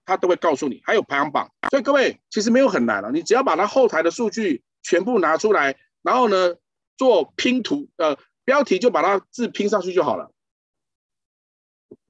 [0.09, 1.52] 它都会告诉你，还有排行榜。
[1.70, 6.56] 所以各位其实没有很难了，你只要把它后台的数据全部拿出来，然后呢
[6.96, 10.32] 做拼图，呃，标题就把它字拼上去就好了。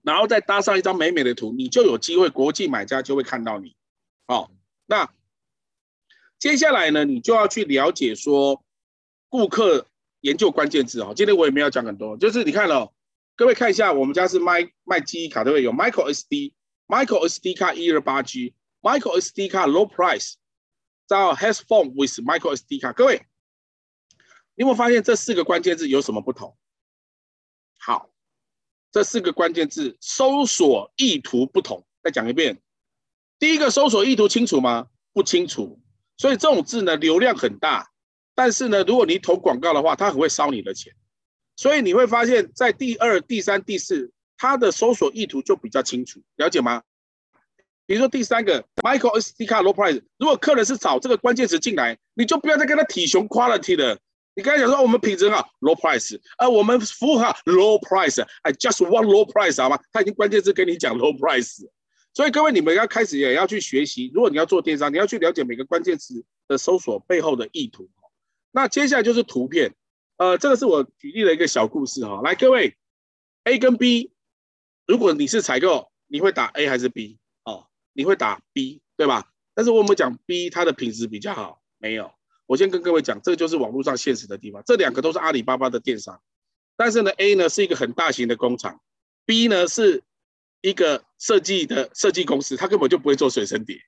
[0.02, 3.74] 然后再搭上一张美美的图，你就有机会，国际买家就会看到你。
[4.28, 4.48] 好，
[4.86, 5.10] 那
[6.38, 8.64] 接下来呢，你就要去了解说
[9.28, 9.88] 顾客
[10.20, 11.12] 研究关键字哦。
[11.16, 12.92] 今天我也没有讲很多，就是你看了，
[13.34, 15.64] 各位看一下，我们家是卖卖记忆卡，对不对？
[15.64, 16.52] 有 Micro SD
[16.88, 20.34] SD，Micro SD 卡一二八 G，Micro SD 卡 Low Price，
[21.06, 22.92] 到 has phone with Micro SD 卡。
[22.92, 23.26] 各位，
[24.54, 26.56] 你有没有发现这四个关键字有什么不同？
[27.78, 28.10] 好。
[28.90, 32.58] 这四个关键字搜索意图不同，再讲一遍。
[33.38, 34.88] 第一个搜索意图清楚吗？
[35.12, 35.78] 不清楚。
[36.16, 37.92] 所以这种字呢，流量很大，
[38.34, 40.94] 但是呢，如果你投广告的话，它很会烧你的钱。
[41.54, 46.82] 所以你会发现在第二、第三、第四，它的搜索意图就比较清楚，了解吗？
[47.84, 53.98] 比如说第三个 Michael SD 卡 Low Price，如果客人是找这个关键词进来，你就不要再跟他提熊 quality 了。
[54.34, 59.80] 你刚才讲说我们品质很好，low price，啊，我们服务好，low price，I just want low price，好吗？
[59.90, 61.66] 他已经关键字跟你讲 low price，
[62.14, 67.90] 所以各位你们要开始也要去学习，如果你要做电商，你要去了解每个关键词的搜索背后的意图。
[68.52, 69.74] 那接下来就是图片，
[70.18, 72.20] 呃，这个是我举例的一个小故事哈。
[72.22, 72.76] 来，各位
[73.44, 74.12] ，A 跟 B，
[74.88, 77.18] 如果你是采购，你会打 A 还是 B？
[77.44, 79.30] 哦，你会打 B，对吧？
[79.54, 82.10] 但是我们讲 B，它的品质比较好，没有。
[82.46, 84.62] 我先跟各位讲，这个就是网络上现实的地方。
[84.64, 86.18] 这两个都是阿里巴巴的电商，
[86.74, 88.80] 但是呢，A 呢是一个很大型的工厂
[89.26, 90.02] ，B 呢是
[90.62, 93.78] 一个设计的设计公司，它根本就不会做随身碟。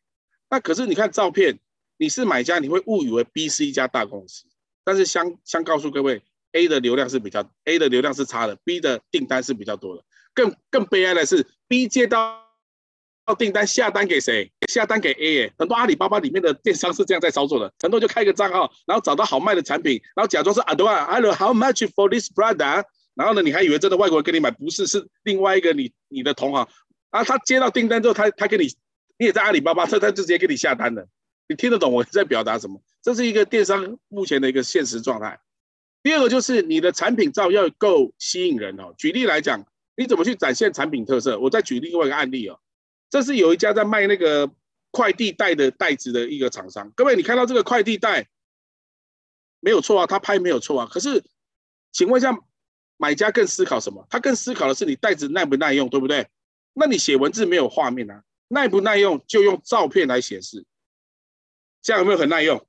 [0.51, 1.59] 那可是你看照片，
[1.97, 4.45] 你是买家，你会误以为 B 是一家大公司。
[4.85, 6.23] 但是相相告诉各位
[6.53, 10.05] ，A 的流量是比较 A 的流量是差的，B 的订单是比较多的。
[10.35, 12.43] 更更悲哀的是，B 接到
[13.27, 14.51] 到订单下单给谁？
[14.69, 15.53] 下单给 A 耶。
[15.59, 22.85] 很多阿里巴巴里面的电商是这样在操作的，很多就开个账号，然后找到好卖的产品，然后假装是啊对吧？Hello, how much for this product？
[23.15, 26.67] 然后呢，你还以为真的外国人跟你买，不是，是另外一个你你的同行。
[27.11, 28.67] 啊，他接到订单之后，他他给你，
[29.19, 31.07] 你也在阿里巴巴，他他就直接给你下单了。
[31.49, 32.81] 你听得懂我在表达什么？
[33.03, 35.41] 这是一个电商目前的一个现实状态。
[36.03, 38.95] 第二个就是你的产品照要够吸引人哦。
[38.97, 39.67] 举例来讲，
[40.01, 41.39] 你怎么去展现产品特色？
[41.39, 42.59] 我再举另外一个案例哦。
[43.11, 44.51] 这是有一家在卖那个
[44.91, 46.91] 快递袋的袋子的一个厂商。
[46.97, 48.27] 各位，你看到这个快递袋
[49.61, 50.89] 没有错啊，他拍没有错啊。
[50.91, 51.23] 可是，
[51.93, 52.35] 请问一下，
[52.97, 54.07] 买家更思考什么？
[54.09, 56.27] 他更思考的是你袋子耐不耐用，对不对？
[56.73, 60.65] 那你写文字没有画面啊，耐不耐用就用照片来显示。
[61.83, 62.67] 这样有没有很耐用？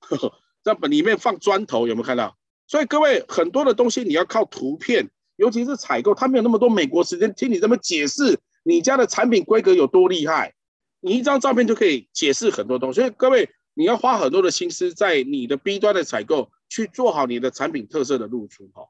[0.00, 2.36] 呵呵，这本里面放砖头有没有看到？
[2.66, 10.54] 所以各位很多的东西你要靠图片，尤其是采购，他没有那么多美国时间听你这么解释你家的产品规格有多厉害。
[11.00, 18.88] 你一张照片就可以解释很多东西，所以各位你要花很多的心思在你的 B 端的采购，去做好你的产品特色的露出哈。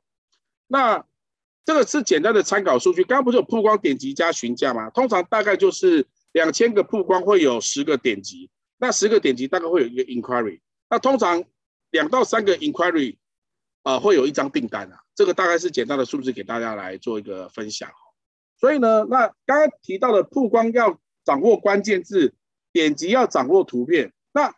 [0.66, 1.04] 那
[1.64, 4.88] 这个是简单的参考数据，刚刚不是有曝光点击加询价吗？
[4.90, 8.48] 通常大概就是两千个曝光会有十个点击。
[8.78, 11.42] 那十个点击大概会有一个 inquiry，那通常
[11.92, 13.16] 两到三个 inquiry，
[13.86, 14.98] 呃，会有一张订单啊。
[15.14, 17.88] 这个大概是简单的数字给大家来做一个分享。
[18.58, 22.34] 所以呢，那刚刚提到的曝光要掌握关键字，
[22.72, 24.56] 点击要掌握图片，那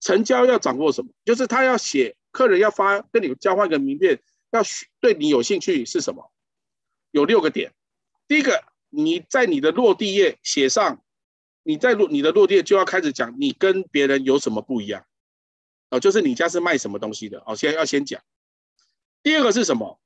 [0.00, 1.12] 成交要掌握什么？
[1.24, 4.20] 就是他要写，客人要发跟你交换个名片，
[4.50, 4.62] 要
[4.98, 6.32] 对你有兴趣是什么？
[7.12, 7.72] 有六个点。
[8.26, 11.00] 第一个，你在你的落地页写上。
[11.66, 15.02] 你在落你的落地就要开始讲你跟别人有什么不一样，
[15.94, 18.20] 哦，就是你家是卖什么东西的哦，现在要先讲。
[19.22, 20.00] 第二个是什么？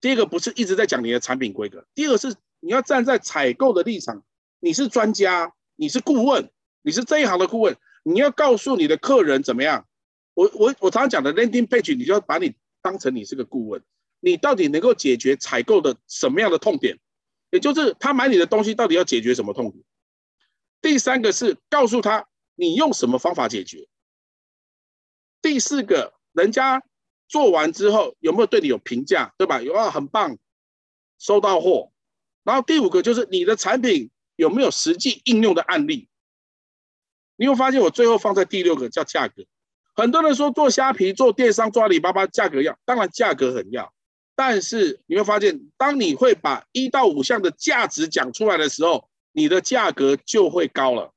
[0.00, 4.24] 第二个不是一直在讲你的产品规格，第二个是你要站在采购的立场，
[4.58, 6.50] 你是专家，你是顾问，
[6.82, 9.86] 你是这一行的顾问，你要告诉你的客人怎么样。
[10.34, 13.80] 我我我常常讲的 landing page，你就要把你当成你是个顾问，
[14.18, 16.98] 你到底能够解决采购的什么样的痛点？
[17.50, 19.84] 也就是他买你的东西到底要解决什么痛点？
[20.80, 23.86] 第三个是告诉他你用什么方法解决。
[25.42, 26.82] 第四个，人家
[27.28, 29.60] 做完之后有没有对你有评价，对吧？
[29.60, 30.38] 有啊，很棒，
[31.18, 31.92] 收到货。
[32.44, 36.08] 然后第五个就是你的产品有没有实际应用的案例。
[37.36, 39.44] 你会发现我最后放在第六个叫价格。
[39.94, 43.92] 很多人说做虾皮、做电商、做阿里巴巴价格要，当然价格很要，
[44.34, 49.08] 但是你会发现，当你会把一到五项的价值讲出来的时候。
[49.34, 51.10] 你的价格就会高了，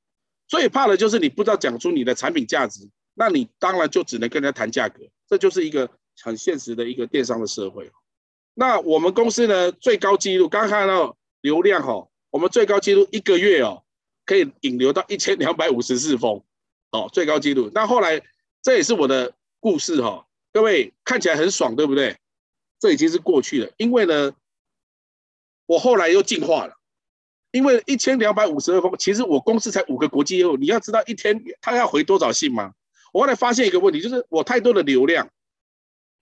[0.47, 5.89] 最怕的就是你不知道讲出你的产品价值，那你当然就只能跟人家谈价格，这就是一个
[6.21, 7.89] 很现实的一个电商的社会。
[8.53, 13.83] 那我们公司呢，最高纪录，刚看到流量哈，我们最高纪录一个月哦，
[14.25, 16.43] 可以引流到一千两百五十四封
[16.91, 17.71] 哦，最高纪录。
[17.73, 18.21] 那后来
[18.61, 22.17] 这也是我的故事哈，各位看起来很爽，对不对？
[22.79, 24.33] 这已经是过去了，因为呢，
[25.65, 26.75] 我后来又进化了。
[27.51, 32.73] 因为一千两百五十二封，其实我公司才五个国际业务，你要知道一天他要回多少信吗？
[33.15, 35.29] 我后来发现一个问题，就是我太多的流量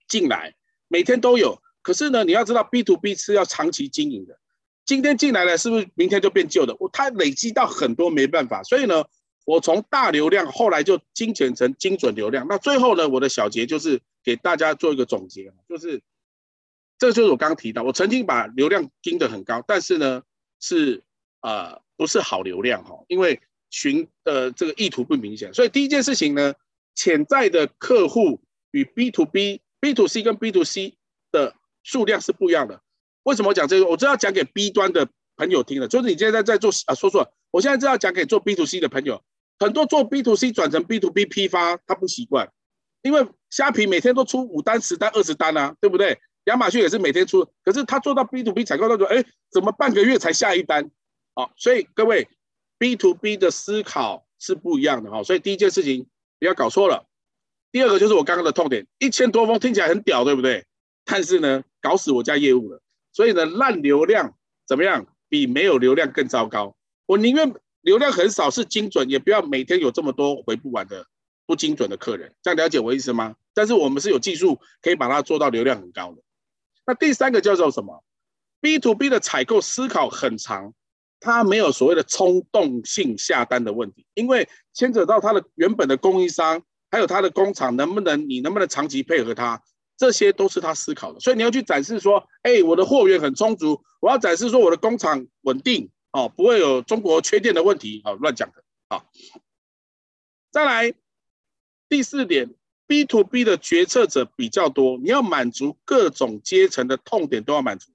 [0.06, 0.54] 进来，
[0.86, 1.60] 每天都有。
[1.82, 4.38] 可是呢，你要知道 B to B 是要长期经营的，
[4.86, 6.76] 今天进来了，是不是明天就变旧的？
[6.78, 9.04] 我它累积到很多没办法，所以呢，
[9.44, 12.46] 我从大流量后来就精简成精准流量。
[12.48, 16.00] 那最后呢，我的小结就是给大家做一个总结，就是
[16.96, 20.22] 这就是我刚刚提到，我曾经把流量盯得很高，但是呢
[20.60, 21.02] 是。
[21.40, 23.38] 呃，不是好流量哈，因为
[23.68, 26.54] 寻的这个意图不明显，所以第一件事情呢，
[26.94, 30.96] 潜在的客户与 B to B、B to C 跟 B to C
[31.32, 32.80] 的数量是不一样的。
[33.24, 33.86] 为什么讲这个？
[33.86, 39.22] 我知道讲给 B 端的朋友听的，就是你现在在做啊，说错，我现在知道讲给做 B to C 的朋友，
[39.58, 42.52] 很多做 B to C 转成 B to B 批发，他不习惯，
[43.02, 46.18] 因为虾皮每天都出五单、十单、二十单啊，对不对？
[46.44, 50.90] 亚马逊也是每天出，可是他做到 B to B 采购，他说，哎，怎么半个月才下一单？
[51.34, 52.28] 好，所以各位
[52.76, 55.22] B to B 的思考是不一样的哈。
[55.22, 56.06] 所以第一件事情
[56.44, 57.06] 不要搞错了。
[57.72, 60.66] 第二个就是我刚刚的痛点，一千多封听起来很屌，对不对？
[61.06, 62.82] 但是呢，搞死我家业务了。
[63.14, 64.36] 所以呢，烂流量
[64.66, 65.06] 怎么样？
[65.30, 66.76] 比没有流量更糟糕。
[67.06, 71.06] 我宁愿流量很少是精准，也不要每天有这么多回不完的
[71.46, 72.34] 不精准的客人。
[72.42, 73.34] 这样了解我意思吗？
[73.54, 76.22] 但是我们是有技术可以把它做到流量很高的。
[76.86, 78.04] 那第三个叫做什么
[78.60, 80.74] ？B to B 的采购思考很长，
[81.24, 89.62] 他没有所谓的冲动性下单的问题，因为牵扯到他的原本的供应商，还有他的工厂能不能，你能不能长期配合他，
[89.96, 91.20] 这些都是他思考的。
[91.20, 95.90] 所以你要去展示说，哎，我的货源很充足，我要展示说我的工厂稳定。
[96.16, 99.10] 哦，不会有中国缺电的问题，好，乱讲的，好。
[100.52, 100.94] 再来
[101.88, 102.54] 第四点
[102.86, 107.90] ，B to B 的决策者比较多，你要满足各种阶层的痛点都要满足。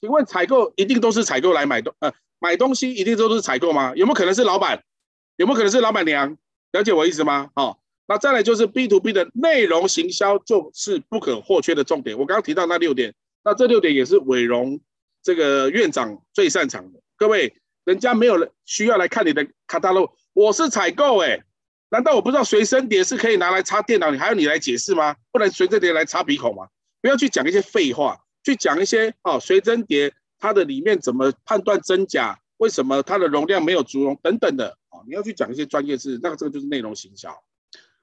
[0.00, 3.92] 请问采购一定都是采购来买的呃买东西一定都是采购吗？
[3.94, 4.82] 有没有可能是老板？
[5.36, 6.36] 有没有可能是老板娘？
[6.72, 7.50] 了解我意思吗？
[7.54, 12.18] 好，那再来就是 B to B 的内容行销就是不可或缺的重点。
[12.18, 13.14] 我刚刚提到那六点，
[13.44, 14.80] 那这六点也是伟荣
[15.22, 17.00] 这个院长最擅长的。
[17.16, 21.40] 各位，人家没有人需要来看你的卡塔罗，我是采购哎，
[21.90, 24.10] 难道我不知道随身碟是可以拿来插电脑？
[24.10, 25.14] 你还要你来解释吗？
[25.32, 26.68] 不能随身碟来插鼻孔吗？
[27.02, 32.40] 不要去讲一些废话，去讲一些哦，随身碟它的里面怎么判断真假？
[32.56, 37.42] 为什么它的容量没有足容等等的哦，你要去讲一些专业知识，那个这个就是内容行销。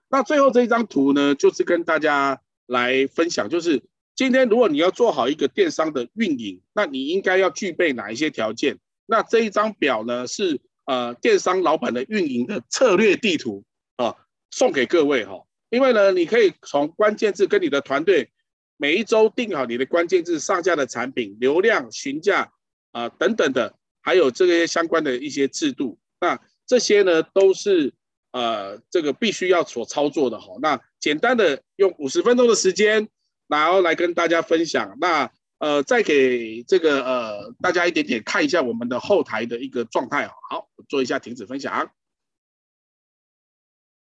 [0.09, 3.83] 那最后这一张图呢，就是跟大家来分享，就是
[4.15, 8.79] 今天如果你要做好一个电商的运营，那你应该要具备哪一些条件？
[9.05, 13.63] 那这一张表呢，是呃电商老板的运营的策略地图
[13.97, 14.15] 啊，
[14.49, 15.43] 送给各位哈。
[15.69, 18.31] 因为呢，你可以从关键字跟你的团队
[18.77, 22.53] 每一周定好你的关键字上架的产品流量、询价
[22.91, 25.99] 啊等等的，还有这些相关的一些制度。
[26.21, 27.93] 那这些呢，都是
[28.31, 30.53] 呃这个必须要所操作的哈。
[30.61, 33.09] 那简单的用五十分钟的时间，
[33.47, 35.29] 然后来跟大家分享那。
[35.59, 40.29] 呃，再给这个呃大家一点点看一下我们的后台的一个状态。
[40.51, 41.91] 好，做一下停止分享。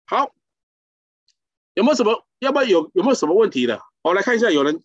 [0.05, 0.35] 好，
[1.73, 2.27] 有没有什么？
[2.37, 3.81] 要不要有有没有什么问题的？
[4.03, 4.81] 我来看一下，有人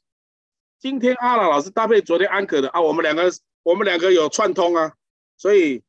[0.79, 4.93] 今天阿朗老师搭配昨天安可的啊，我们两个我们两个有串通啊，
[5.39, 5.83] 所以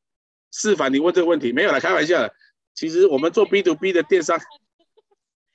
[0.51, 2.33] 是凡你问这个问题没有了开玩笑的。
[2.73, 4.39] 其实我们做 B to B 的电商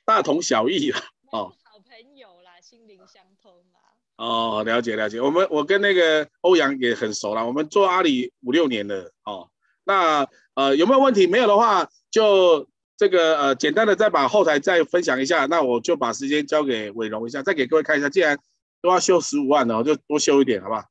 [0.05, 0.99] 大同小异了
[1.31, 1.55] 哦。
[1.65, 3.81] 好朋友啦，心灵相通啦。
[4.17, 9.49] 哦，了解了解，我们我跟那个欧阳也很熟了，我们做阿里五六年了哦。
[9.85, 11.27] 那呃有没有问题？
[11.27, 12.69] 没有的话，就
[13.03, 18.09] 这个呃简单的再把后台再分享一下，那我就把时间交给伟荣一下，再给各位看一下。
[18.09, 18.39] 既然
[18.81, 20.89] 都要修十五万了，我就多修一点，好不好？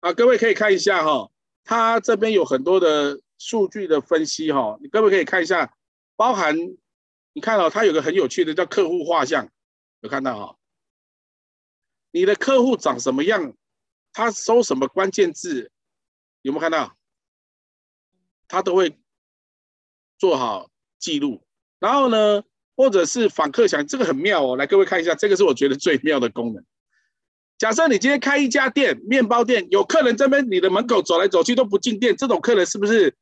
[0.00, 1.32] 啊，各位可以看一下哈、哦，
[1.64, 5.70] 他这边有很多的数据的分析哈、哦，你各位可以看一下，
[6.16, 6.56] 包含
[7.34, 9.50] 你看到、哦、它有个很有趣的叫客户画像，
[10.00, 10.56] 有看到哈、哦？
[12.10, 13.52] 你的客户长什么样？
[14.14, 15.70] 他搜什么关键字？
[16.40, 16.96] 有没有看到？
[18.48, 18.98] 他都会
[20.20, 21.42] 做好记录。
[21.80, 22.44] 然后呢，
[22.76, 24.56] 或者是访客想，这个很妙哦。
[24.56, 26.64] 来，各位看一下，这个是我觉得最妙的功能。
[27.58, 33.14] 假设你今天开一家店，面包店，有客人这边你的门口走来走去都不进店，这种客人是不是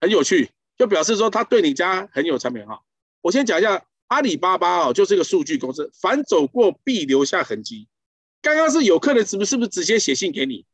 [0.00, 0.50] 很有趣？
[0.76, 2.80] 就表示说他对你家很有产品哈。
[3.20, 7.88] 我先讲一下，阿里巴巴哦，就是一个数据公司，凡走过必留下痕迹。
[8.42, 10.66] 刚刚是有客人是不是不是直接写信给你？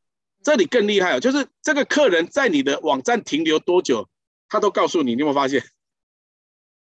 [0.43, 4.09] 这里更厉害哦，就是这个客人在你的网站停留多久，
[4.51, 5.15] 他都告诉你。
[5.15, 5.63] 你有没有发现？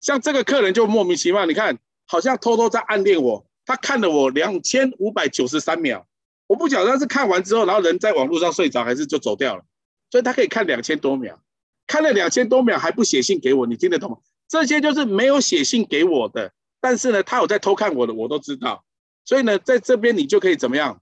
[0.02, 3.48] 像这个客人就莫名其妙，你看好像偷偷在暗恋我。
[3.66, 6.06] 他看了我两千五百九十三秒，
[6.46, 9.66] 我不晓得他是看完之后，然后人在网络上睡着，还是就走掉了。
[10.12, 11.42] 所以他可以看两千多秒，
[11.88, 14.18] 看了两千多秒还不写信给我，你听得懂吗？
[14.48, 18.86] 这些就是没有写信给我的，但是呢，他有在偷看我的，我都知道。
[19.24, 21.02] 所以呢，在这边你就可以怎么样，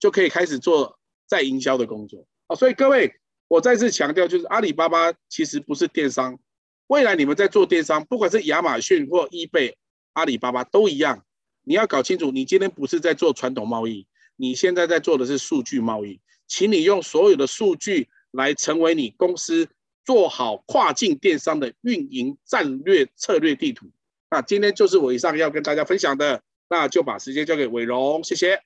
[0.00, 0.98] 就可以开始做
[1.28, 2.56] 再营销的工作啊。
[2.56, 6.38] 所以各位，我再次强调，就是阿里巴巴其实不是电商。
[6.86, 9.74] 未来你们在做电商，不管是亚马逊或 eBay，
[10.12, 11.24] 阿里巴巴都一样。
[11.64, 16.20] 你要搞清楚，你今天不是在做传统贸易，你现在在做的是数据贸易。
[16.46, 19.68] 请你用所有的数据来成为你公司
[20.04, 23.90] 做好跨境电商的运营战略策略地图。
[24.30, 26.42] 那今天就是我以上要跟大家分享的。
[26.70, 28.56] 那就把时间交给伟荣，谢谢。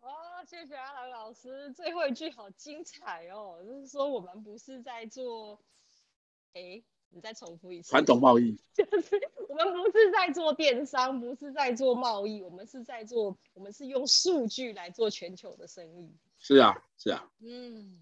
[0.00, 0.08] 哦，
[0.48, 0.95] 谢谢阿郎老
[1.42, 5.60] 师，最后一句好精彩哦，就是说我们不是在做，
[6.54, 7.90] 哎，你再重复一次。
[7.90, 16.16] 传统贸易 就是我们不是在做电商，不是在做贸易，我们是在做，我们是用数据来做全球的生意。
[16.38, 17.30] 是啊，是啊。
[17.40, 18.00] 嗯，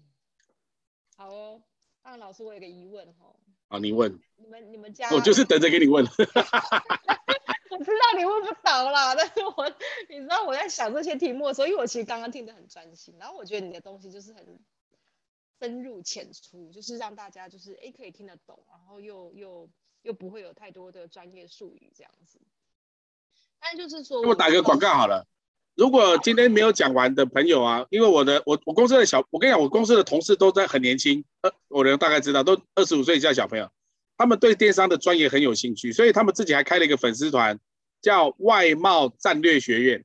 [1.17, 1.61] 好哦。
[2.03, 3.35] 那老师，我有个疑问哦。
[3.67, 4.19] 好，你问。
[4.37, 5.09] 你们你们家？
[5.11, 6.05] 我就是等着给你问。
[7.77, 9.71] 我知道你问不倒啦，但是我
[10.09, 14.59] 你知道我在想这些题目的时候，因为我其实刚刚听得很专心，然后我觉得你的东西就是很。
[15.57, 19.69] 深入浅出，就是让大家就是哎可以听得懂，然后又又
[20.01, 22.39] 又不会有太多的专业术语这样子。
[23.59, 25.25] 但就是说，我打个广告好了。
[25.73, 33.71] 如果今天没有讲完的朋友啊，因为我的我我公司的小，我跟你讲，我公司的同事都在很年轻，呃，我能大概知道都二十五岁以下小朋友，
[34.17, 37.59] 他们对电商的专业很有兴趣，所以他们自己还开了一个粉丝团，
[38.01, 40.03] 叫外贸战略学院，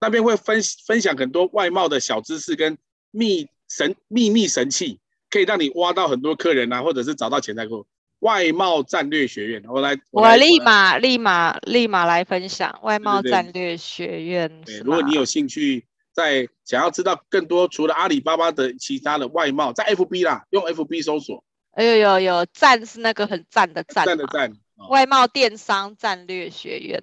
[0.00, 2.76] 那边会分分享很多外贸的小知识跟
[3.10, 3.48] 秘。
[3.68, 7.86] 神秘密神器可以让你挖到很多客人啊，或者是找到潜在客户。
[8.20, 14.48] 外贸战略学院，我来，我，立马立马立马来分享外贸战略学院。
[14.64, 21.42] 对，对，对，如果你有兴趣，在想要知道更多除了阿里巴巴的其他的外贸，在 FB 啦，用 FB 搜索。
[21.76, 24.50] 哎呦有有赞是那个很赞的赞，赞的赞。
[24.88, 27.02] 外贸电商战略学院。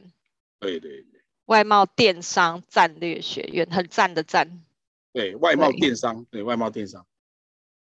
[0.59, 1.21] 对对对。
[1.45, 4.63] 外贸电商战略学院很赞的赞。
[5.11, 7.05] 对外贸电商，对，对外贸电商，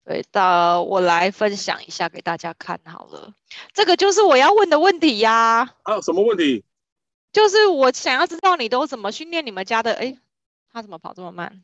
[0.04, 3.34] 对的，我来分享一下给大家看好了。
[3.72, 5.76] 这个就是我要问的问题呀。
[5.84, 6.64] 啊，什么问题？
[7.32, 9.92] 就是我想要知道你都怎么训练你们家的？
[9.94, 10.18] 哎，
[10.72, 11.62] 他怎么跑这么慢？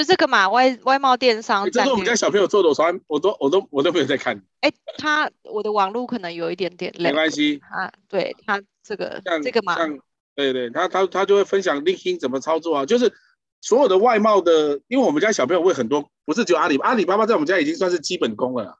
[0.00, 1.70] 就这个嘛，外外贸电商。
[1.70, 4.42] 这是我们家小朋友做的，我从来我都我都我都没有在看。
[4.62, 7.10] 哎，他我的网络可能有一点点累。
[7.10, 7.60] 没关系。
[7.70, 9.76] 啊，对他这个这个嘛，
[10.34, 13.12] 对对，他他他就会分享 LinkedIn 怎么操作啊，就是。
[13.62, 18.78] 所有的外贸的，因为我们家小朋友会很多，不是只有阿里，阿里巴巴在我们家已经算是基本功了。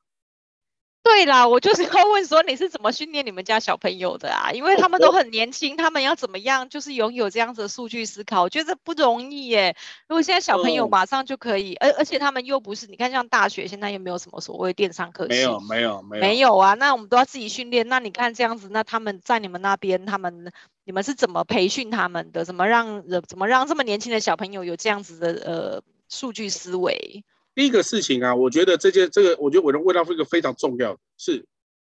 [1.03, 4.53] 对啦，我就是要问说你是怎么训练你们家小朋友的啊？
[4.53, 9.75] 因为他们都很年轻，他们要怎么样就是拥有这样子的数据思考，我觉得不容易耶。
[10.09, 17.89] 如果现在小朋友马上就可以，而、嗯、而且他们又不是，你看像大学现在又没有什么所谓电商课程，没有没有没有没有啊，那我们都要自己训练。
[17.89, 20.53] 那你看这样子，那他们在你们那边，他们
[20.85, 22.45] 你们是怎么培训他们的？
[22.45, 27.25] 怎么让怎么让这么年轻的小朋友有这样子的呃数据思维？
[27.61, 31.45] 第一个事情啊，我觉得这些这个，我觉得我的味道是一个非常重要的，是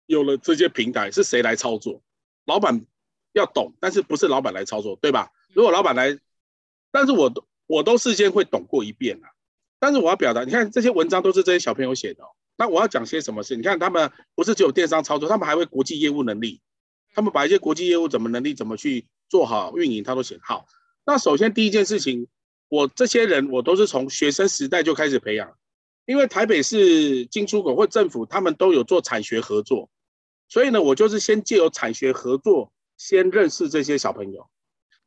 [0.05, 2.03] 有了这些平台，是谁来操作？
[2.45, 2.85] 老板
[3.33, 5.31] 要懂，但是不是老板来操作，对吧？
[5.55, 6.19] 如果老板来，
[6.93, 9.33] 但是我都我都事先会懂过一遍啊。
[9.79, 12.23] 但是我要表达，你看这些文章都是这些小朋友写的，
[12.59, 13.57] 那我要讲些什么事？
[13.57, 16.61] 你看他们不是只有电商操作，他们还会国际业务能力，
[17.15, 20.67] 他们把一些国际业务怎么能力怎么去做好运营，他都写好。
[21.07, 22.29] 那首先第一件事情。
[22.75, 25.49] 我这些人，我都是从学生时代就开始培养，
[26.07, 29.89] 因为台北市进出口或政府他们都有做产学合作，
[30.49, 34.49] 所以呢，我就是先借由产学合作，先认识这些小朋友。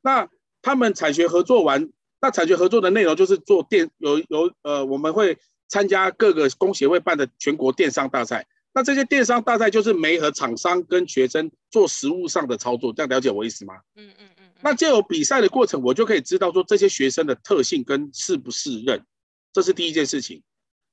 [0.01, 0.29] 那
[0.61, 1.89] 他们产学合作完，
[2.21, 5.37] 那产学合作的内容就是做电，有有呃，我们会
[5.67, 8.47] 参加各个工协会办的全国电商大赛。
[8.73, 13.73] 那这些电商大赛就是媒和厂商跟学生做实务上的操作，这样了解我意思吗？
[13.95, 14.36] 嗯嗯。
[14.61, 19.05] 那借由比赛的过程，我就可以知道说这些学生的特性跟适不适任，
[19.53, 20.43] 这是第一件事情。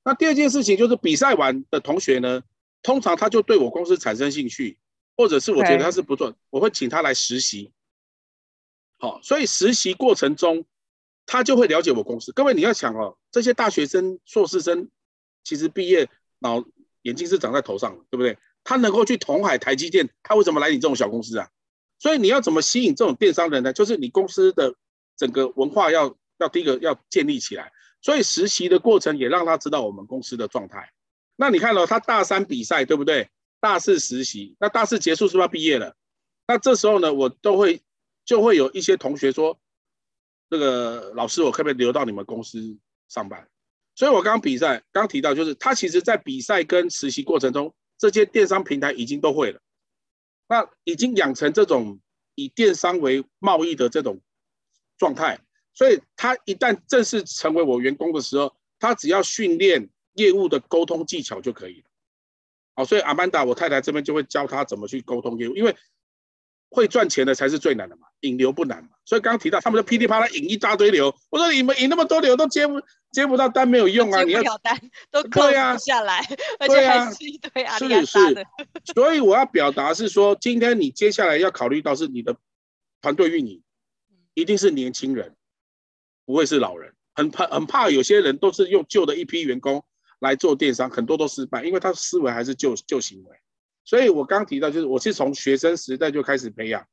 [0.03, 2.43] 那第二件事情就是比赛完的同学呢，
[2.83, 4.77] 通常他就对我公司产生兴趣，
[5.17, 7.71] 或者是我觉得他是不错，我会请他来实习。
[8.97, 10.63] 好，所以实习过程中，
[11.25, 12.31] 他就会了解我公司。
[12.31, 14.89] 各位你要想哦，这些大学生、硕士生，
[15.43, 16.07] 其实毕业
[16.39, 16.63] 脑
[17.01, 18.37] 眼睛是长在头上的，对不对？
[18.63, 21.49] 他能够去同海、台积电，他为什么来你这种小公司啊？
[22.05, 23.73] 所以你要怎么吸引这种电商人呢？
[23.73, 24.75] 就是你公司的
[25.17, 27.71] 整个文化要要第一个要建立起来。
[27.99, 30.91] 所以实习的过程也让他知道我们公司的状态。
[31.35, 33.27] 那你看了他大三比赛对不对？
[33.59, 35.95] 大四实习，那大四结束是不是要毕业了？
[36.45, 37.81] 那这时候呢，我都会
[38.23, 39.59] 就会有一些同学说，
[40.47, 42.77] 这个老师我可不可以留到你们公司
[43.09, 43.49] 上班？
[43.95, 49.59] 所以我刚比赛刚提到，就是他其实在比赛跟实习过程中，这些电商平台已经都会了。
[50.47, 51.99] 那已经养成这种
[52.35, 54.19] 以电商为贸易的这种
[54.97, 55.39] 状态，
[55.73, 61.89] 所以他一旦正式成为我员工的时候，他只要训练业务的沟通技巧就可以了。
[62.75, 65.75] 好，所以阿曼达我太太这边就会教他怎么去沟通业务，因为。
[66.75, 74.77] 会赚钱的才是最难的嘛，引流不难嘛，所以刚刚提到他们就噼里啪啦引一大堆流，我说你们引那么多流都接不接不到单没有用啊，你要单
[75.09, 75.49] 都扣
[75.79, 76.25] 下来，啊、
[76.59, 78.45] 而且还是一堆阿里阿扎的。
[78.93, 82.35] 所以我要表达是说，今天你接下来要考虑到是你的
[83.01, 83.63] 团队运营，
[84.33, 85.33] 一定是年轻人，
[86.25, 89.83] 不会是老人，很怕很怕有些人都是用旧的一批员工
[90.19, 93.37] 来做电商，很多都失败，因为他思维还是旧旧行为。
[93.85, 96.83] 所以我刚刚提到，就是我是从学生时代就开始培养，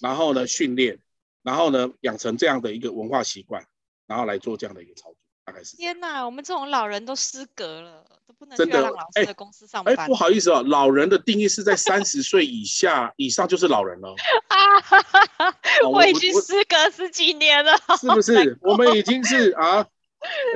[0.00, 0.98] 然后呢训练，
[1.42, 3.64] 然后呢养成这样的一个文化习惯，
[4.08, 5.76] 然后来做这样的一个操作，大概是。
[5.76, 9.94] 天哪，我们这种老人都失格了，都不能真的去老师的公司上班。
[9.94, 14.14] 哎，不好意思哦，老人的定义是在三十岁以下以上就是老人了。
[14.48, 15.02] 啊哈
[15.38, 15.56] 哈！
[15.88, 18.58] 我已经失格十几年了，是不是？
[18.62, 19.86] 我们已经是啊。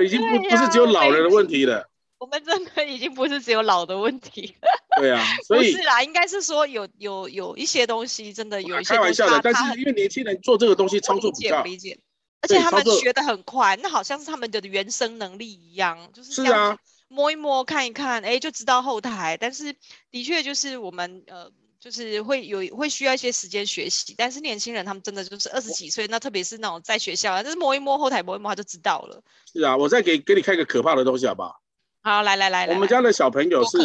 [0.02, 1.88] 已经不不是只有老人的问题了，
[2.20, 4.54] 我们真的已经不是只有老的问题。
[5.00, 11.98] 对啊，所以不是啦，应该是说有有有一些东西真的有一些开玩笑的，但是因为年轻人做这个东西操作比较理解，
[12.42, 16.76] 而且他们学的很快，那好像是他们的原生能力一样，就是是啊，
[17.08, 19.38] 摸一摸看一看，哎，就知道后台。
[19.40, 19.74] 但是
[20.10, 21.50] 的确就是我们呃。
[21.80, 29.22] 就是会有会需要一些时间学习，但是年轻人他们真的就是二十几岁，那特别是那种在学校，就是摸一摸后台摸一摸他就知道了。
[29.50, 31.58] 是啊，我再给给你看一个可怕的东西好不好？
[32.02, 33.78] 好，来来来来，我们家的小朋友是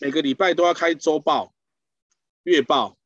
[0.00, 1.52] 每个礼拜都要开周报、
[2.42, 2.96] 月报、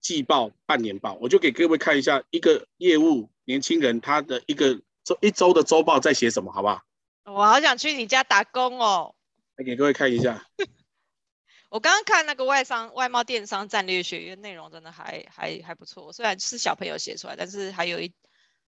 [0.00, 6.82] 季报、半年报，我就给各位看一下一个业务年轻人他的一个周一周的周报在写什么，好不好？
[7.24, 9.14] 我好想去你家打工哦，
[9.56, 10.44] 来给各位看一下。
[11.68, 18.12] 我刚刚看那个外商外贸电商战略学院内容真的还还还不错，虽然是小朋友写出来，但是还有一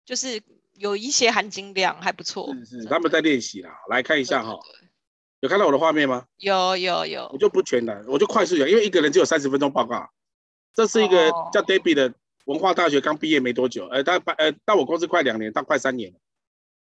[0.04, 0.40] 就是
[0.74, 2.54] 有一些含金量还不错。
[2.64, 4.60] 是是，他们在练习啦，来看一下哈、哦，
[5.44, 6.24] 有看到我的画面吗？
[6.38, 10.08] 有有有，我就不全了，我就快速讲，因为一个人只有三十分钟报告。
[10.72, 12.14] 这是一个叫 Debbie 的
[12.46, 16.18] 文化大学刚毕业没多久，呃，他呃到我公司快两年，到快三年了。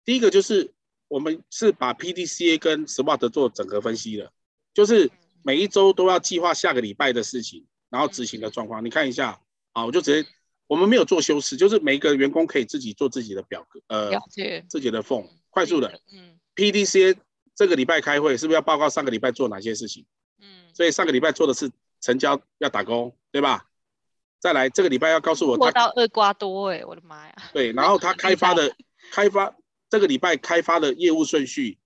[0.07, 0.73] 第一个就是
[1.09, 4.33] 我们是把 PDCA 跟 SWOT 做整合分析的，
[4.73, 5.11] 就是。
[5.47, 8.85] 每一周都要计划下个礼拜的事情，然后执行的状况。
[8.85, 9.41] 你看一下
[9.71, 10.29] 啊，我就直接，
[10.67, 14.11] 我们没有做修饰，就是每一个员工可以自己做自己的表格，呃，
[14.69, 16.01] 自己的 form，快速的。
[16.13, 16.37] 嗯。
[16.57, 17.15] PDCA
[17.57, 20.05] 这个礼拜开会是不是要报告上个礼拜做哪些事情？
[20.41, 20.47] 嗯。
[20.73, 21.69] 所以上个礼拜做的是
[22.01, 23.67] 成交要打勾，对吧？
[24.39, 25.73] 再来这个礼拜要告诉我他。
[25.73, 27.35] 到厄瓜多哎，我的妈呀！
[27.53, 28.77] 对，然后他开发的
[29.11, 29.57] 开发
[29.89, 31.79] 这个礼拜开发的业务顺序，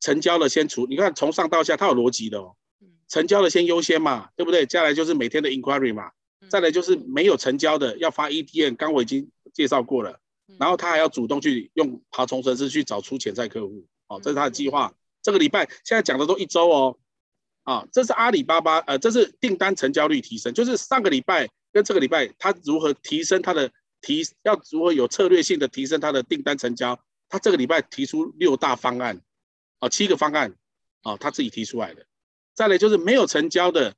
[0.00, 2.56] 成交了先除，你看从上到下它有逻辑的哦。
[3.06, 4.66] 成交的先优先嘛，对不对？
[4.66, 6.10] 接下来就是每天的 inquiry 嘛，
[6.48, 10.18] 再来就是没有成交的要发 EDM，刚我已经介绍过了，
[10.58, 14.92] 然后他还要主动去用爬虫程式去找出潜在客户，哦，这是他的计划。
[15.24, 16.98] 这个礼拜现在讲的都一周哦，
[17.62, 23.72] 啊，这是阿里巴巴，呃，这是订单成交率提升，就是上个礼拜跟这个礼拜他如何提升他的
[24.02, 27.00] 提，要如何有策略性的提升他的订单成交，
[27.30, 29.18] 他这个礼拜提出六大方案，
[29.78, 30.54] 啊，七个方案，
[31.02, 32.04] 啊，他自己提出来的。
[32.52, 33.94] 再来就是没有成交的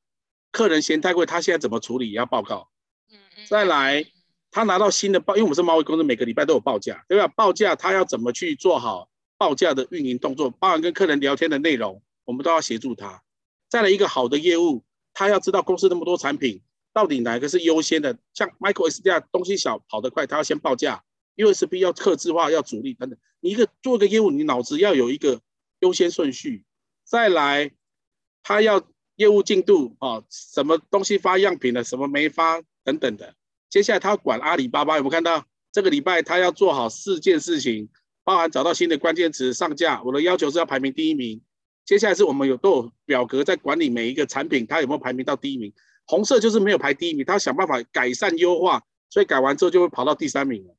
[0.53, 2.71] 客人嫌太贵，他现在怎么处理也要报告。
[3.49, 4.07] 再来，
[4.53, 7.27] 他拿到新的报，因为我们是贸易公司，每个礼拜都有报价，对吧？
[7.27, 13.23] 报价他要怎么去做好报价的运营动作，包含跟客人聊天的内容，我们都要协助他。
[13.69, 16.63] 再来一个好的业务，他要知道公司那么多产品，
[16.93, 18.17] 到底哪个是优先的？
[18.35, 21.05] 像 Micro SDR 东西小跑得快，他要先报价
[21.37, 23.19] ；USB 要客制化，要主力等等。
[23.41, 25.41] 你一个做一个业务，你脑子要有一个
[25.81, 26.65] 优先顺序。
[27.05, 27.73] 再来。
[28.49, 28.81] 他要
[29.17, 33.35] 业务进度啊，什么东西发样品了，什么没发等等的。
[33.69, 35.45] 接下来他要管阿里巴巴，有没有看到？
[35.73, 37.89] 这个礼拜他要做好四件事情，
[38.27, 40.03] 包含找到新的关键词上架。
[40.03, 41.41] 我的要求是要排名第一名。
[41.85, 45.73] 接下来是我们有都有表格在管理每一个产品，它有没有排名到第一名？
[46.07, 50.75] 红色就是没有排第一名，他想办法改善优化，所以改完之后就会跑到第三名了。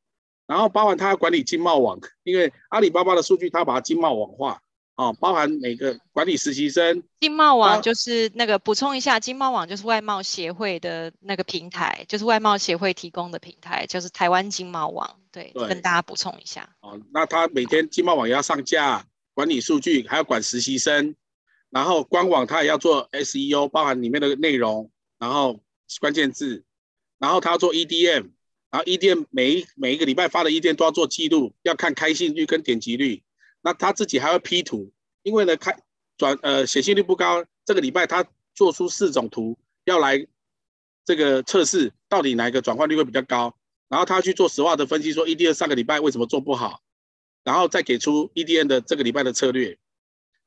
[0.46, 4.62] 然后包含他要管理经贸网，因为阿里巴巴的数据他把它经贸网化。
[4.98, 7.04] 哦，包含每个管理实习生。
[7.20, 15.20] 经贸网就是那个补充一下，经贸网就是外贸协会的那个平台，就是外贸协会提供的平台，就是台湾经贸网。
[15.32, 16.68] 对，对跟大家补充一下。
[16.82, 21.14] 哦，那他每天经贸网也要上架，管理数据，还要管实习生，
[21.70, 24.90] 然后官网他也要做 SEO，包含里面的内容，
[25.20, 25.60] 然后
[26.00, 26.64] 关键字，
[27.20, 28.32] 然后他要做 EDM，
[28.72, 33.22] 然后 EDM 每一每一个礼拜发的 EDM 都要做记录，要看开信率跟点击率。
[33.68, 34.94] 那他自己还要 P 图，
[35.24, 35.78] 因为呢，开
[36.18, 37.44] 转呃显信率不高。
[37.66, 40.26] 这个礼拜他做出四种图要来
[41.04, 43.54] 这个测试，到底哪一个转换率会比较高。
[43.90, 46.82] 然后他去做实话的分析，说 EDM 上个礼拜为什么做不好，
[47.44, 49.78] 然后再给出 EDN 的这个礼拜的策略。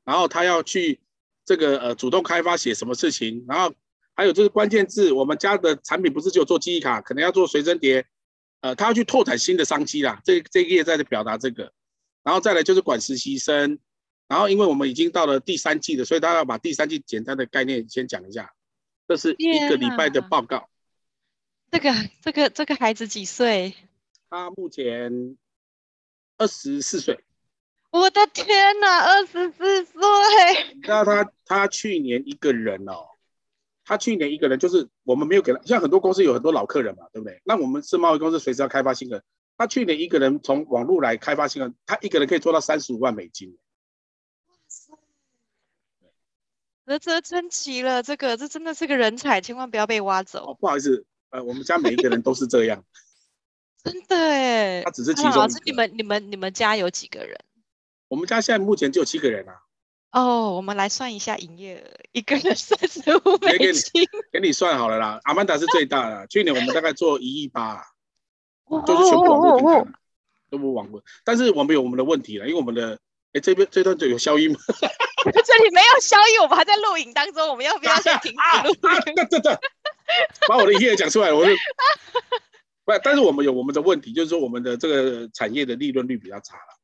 [0.03, 0.99] 然后他要去
[1.45, 3.71] 这个呃主动开发写什么事情，然后
[4.15, 8.03] 还有这个关键字，我们家的产品不是只有做记忆卡，可能要做随身碟，
[8.61, 10.19] 呃，他要去拓展新的商机啦。
[10.25, 11.71] 这这一页在表达这个。
[12.23, 13.79] 然后再来就是管实习生，
[14.27, 18.53] 然后因为我们已经到了第三季了，所以他要把第三季简单的概念先讲一下。
[19.07, 20.69] 这是一个礼拜的报告。
[21.71, 21.91] 这个
[22.21, 23.73] 这个这个孩子几岁？
[24.29, 25.37] 他目前
[26.37, 27.19] 二十四岁。
[27.91, 29.99] 我的天哪，二十四岁！
[30.83, 33.09] 那他他去年一个人哦，
[33.83, 37.41] 他去年一个人就是我们没有给他，像很多公司有很多老客人嘛，对不对？
[37.43, 39.21] 那我们是贸易公司，随时要开发新人。
[39.57, 43.57] 他去年一个人从网络来开发新闻，他一个人可以做到三十五万美金。
[44.47, 44.93] 哇塞！
[46.85, 50.51] 啧啧称奇了，这个这真的是个人才，千万不要被挖走。
[50.51, 52.83] 哦，不好意思，呃，我们家每一个人都是这样。
[53.83, 55.31] 真的哎，他只是其中。
[55.31, 57.37] 老师，你们你们你们家有几个人？
[58.07, 59.55] 我们家现在目前就有七个人啊。
[60.11, 64.05] 哦，我们来算一下营业额，一个人三十五美金。
[64.31, 67.81] 给你算好了啦，阿曼达是最大的， 去年我们大概做一亿八，
[68.85, 69.91] 就是全部网络平台，
[70.49, 71.03] 全部网络。
[71.23, 72.99] 但是我们有我们的问题了，因为我们的，
[73.33, 74.59] 哎，这边这段就有消音吗？
[75.23, 78.73] 这里没有消音，我们还在录影当中，我们要不要先停止录
[79.05, 79.15] 音？
[79.15, 79.57] 对对对，
[80.47, 81.51] 把我的营业讲出来，我就，
[82.85, 86.80] 不，但是我们有我们的问题，就是说我们的这个产业的利润率比较差了。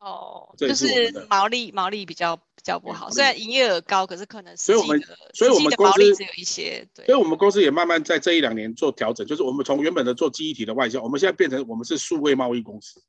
[0.00, 4.98] 哦，就是毛利毛利比较比较不好，虽然营业额高，可是可能所以我们
[5.34, 13.02] 所以我们公司只有一些，对，所以我们公司也慢慢在这一两年做调整，就是我们从原本的做记忆体的外销，我们现在变成我们是数位贸易公司，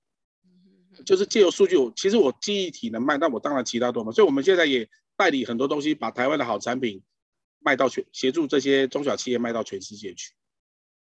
[1.06, 7.02] 就是借由数据，其实我记忆体能卖，但我当然其他多嘛，所以我们现在也代理很多东西，把台湾的好产品
[7.60, 10.34] 卖到全，协助这些中小企业卖到全世界去，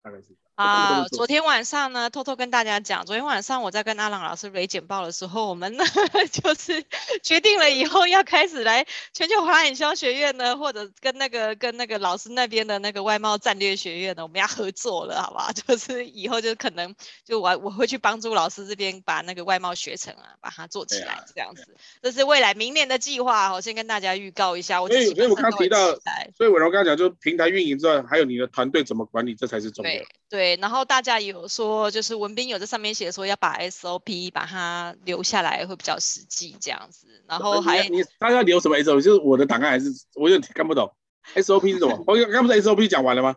[0.02, 0.36] 大概是。
[0.54, 5.84] 啊，昨天晚上呢，偷偷跟大家讲，昨天晚上我在跟阿朗老师雷简报的时候，我们呢
[6.30, 6.84] 就是
[7.22, 15.50] 决定了以后要开始来全球华人销学院呢，或者跟那个跟那个老师那边的那个外贸战略学院呢，我们要合作了，好不好？
[15.56, 16.94] 就是以后就可能
[17.24, 21.66] 就我我会去帮助老师这边把那个外贸学程啊，把它做起来，这样子，
[22.02, 23.52] 这是未来明年的计划。
[23.54, 24.82] 我先跟大家预告一下。
[24.82, 25.92] 我所以所以我刚提到，
[26.36, 29.90] 所以伟荣刚刚讲，就平台运营之外，还有你的团队怎么管理，这才是重要。
[29.90, 30.41] 对对。
[30.60, 39.00] 然后大家有说，就是文斌有在上面写说要把 SOP 把它留下来会比较实际这样子，然后还你大家留什么 SOP？
[39.00, 40.92] 就是我的档案还是我有点看不懂
[41.34, 42.02] SOP 是什么？
[42.06, 43.36] 我刚不是 SOP 讲完了吗？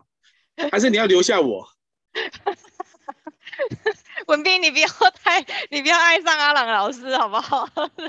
[0.70, 1.66] 还是你要留下我？
[4.26, 4.88] 文斌，你不要
[5.22, 7.68] 太，你不要爱上阿朗老师，好不好？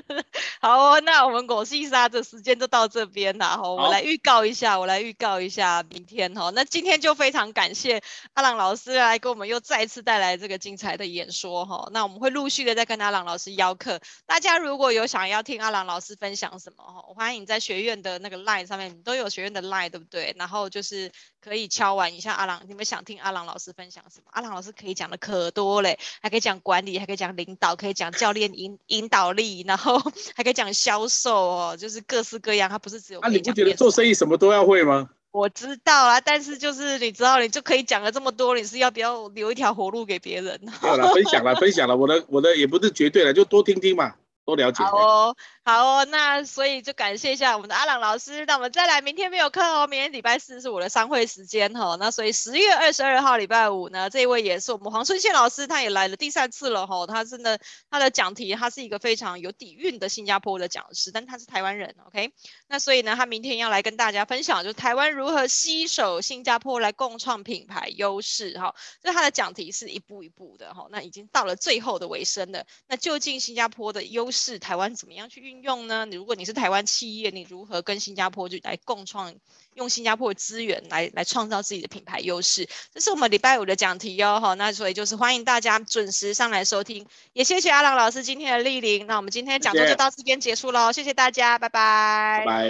[0.59, 3.69] 好哦，那我们果西沙的时间就到这边了哈。
[3.69, 6.51] 我们来预告一下，我来预告一下明天哈。
[6.55, 8.01] 那今天就非常感谢
[8.33, 11.87] 阿朗老师来给我们又再次带来这个精彩的演说哈。
[11.91, 13.99] 那我们会陆续的再跟阿朗老师邀课。
[14.25, 20.35] 大家如果有想要听阿朗老师分享什么哈，欢迎在学院的那个 line 上面，你都有学院的 line 对不对？
[20.39, 21.11] 然后就是
[21.47, 24.25] 可以敲完一下阿郎，你们想听阿郎老师分享什么？
[24.31, 25.97] 阿郎老师可以讲的可多嘞。
[26.21, 29.97] 还可以讲管理，还可以讲领导，可以讲教练引引导力，然后
[30.35, 32.69] 还可以讲销售哦，就是各式各样。
[32.69, 33.21] 他不是只有。
[33.21, 35.09] 那、啊、你不觉得做生意什么都要会吗？
[35.31, 40.59] 我知道啊，但是就是你知道，你就可以讲了这么多，你是要不要留一条活路给别人？
[40.81, 44.15] 没有啦，分享了，分享了，我的我的也不是绝对了，就多听听嘛。
[44.45, 44.81] 多了解。
[44.81, 45.35] 好哦，
[45.67, 48.45] 好哦，那所以就感谢一下我们的阿朗老师。
[48.45, 51.97] 那我们再来，明天没有课哦，明天礼拜四是我的商会时间哈、哦。
[51.99, 57.05] 那所以十月二十二号礼拜五呢，这一位也是我们黄春宪老师，他也来了第三次了哈、哦。
[57.05, 57.59] 他真的
[57.91, 62.31] 他的讲题，他是一个非常有底蕴的新加坡的讲师，但他是台湾人，OK。
[62.69, 68.73] 那所以呢，他明天要来跟大家分享，就是台湾如何携手新加坡来共创品牌优势哈。
[69.01, 70.87] 所以他的讲题是一步一步的哈、哦。
[70.89, 74.57] 那已经到了最后的尾声了，那究竟新加坡的优势？
[74.59, 76.05] 台湾怎么样去运用呢？
[76.05, 79.33] 你如果你是台湾企业，你如何跟新加坡就来共创，
[79.75, 82.67] 用新加坡的资源来来创造自己的品牌优势？
[82.93, 84.39] 这是我们礼拜五的讲题哟。
[84.39, 89.05] 好，那所以就是欢迎大家准时上来收听，也谢谢阿朗老师今天的莅临。
[89.07, 92.43] 那我们今天讲座就到这边结束喽，谢谢大家，拜拜。
[92.45, 92.63] 拜拜。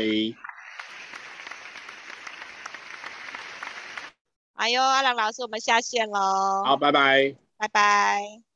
[4.56, 6.64] 哎呦，阿朗老师，我们下线喽。
[6.66, 7.36] 好，拜拜。
[7.58, 8.47] 拜拜。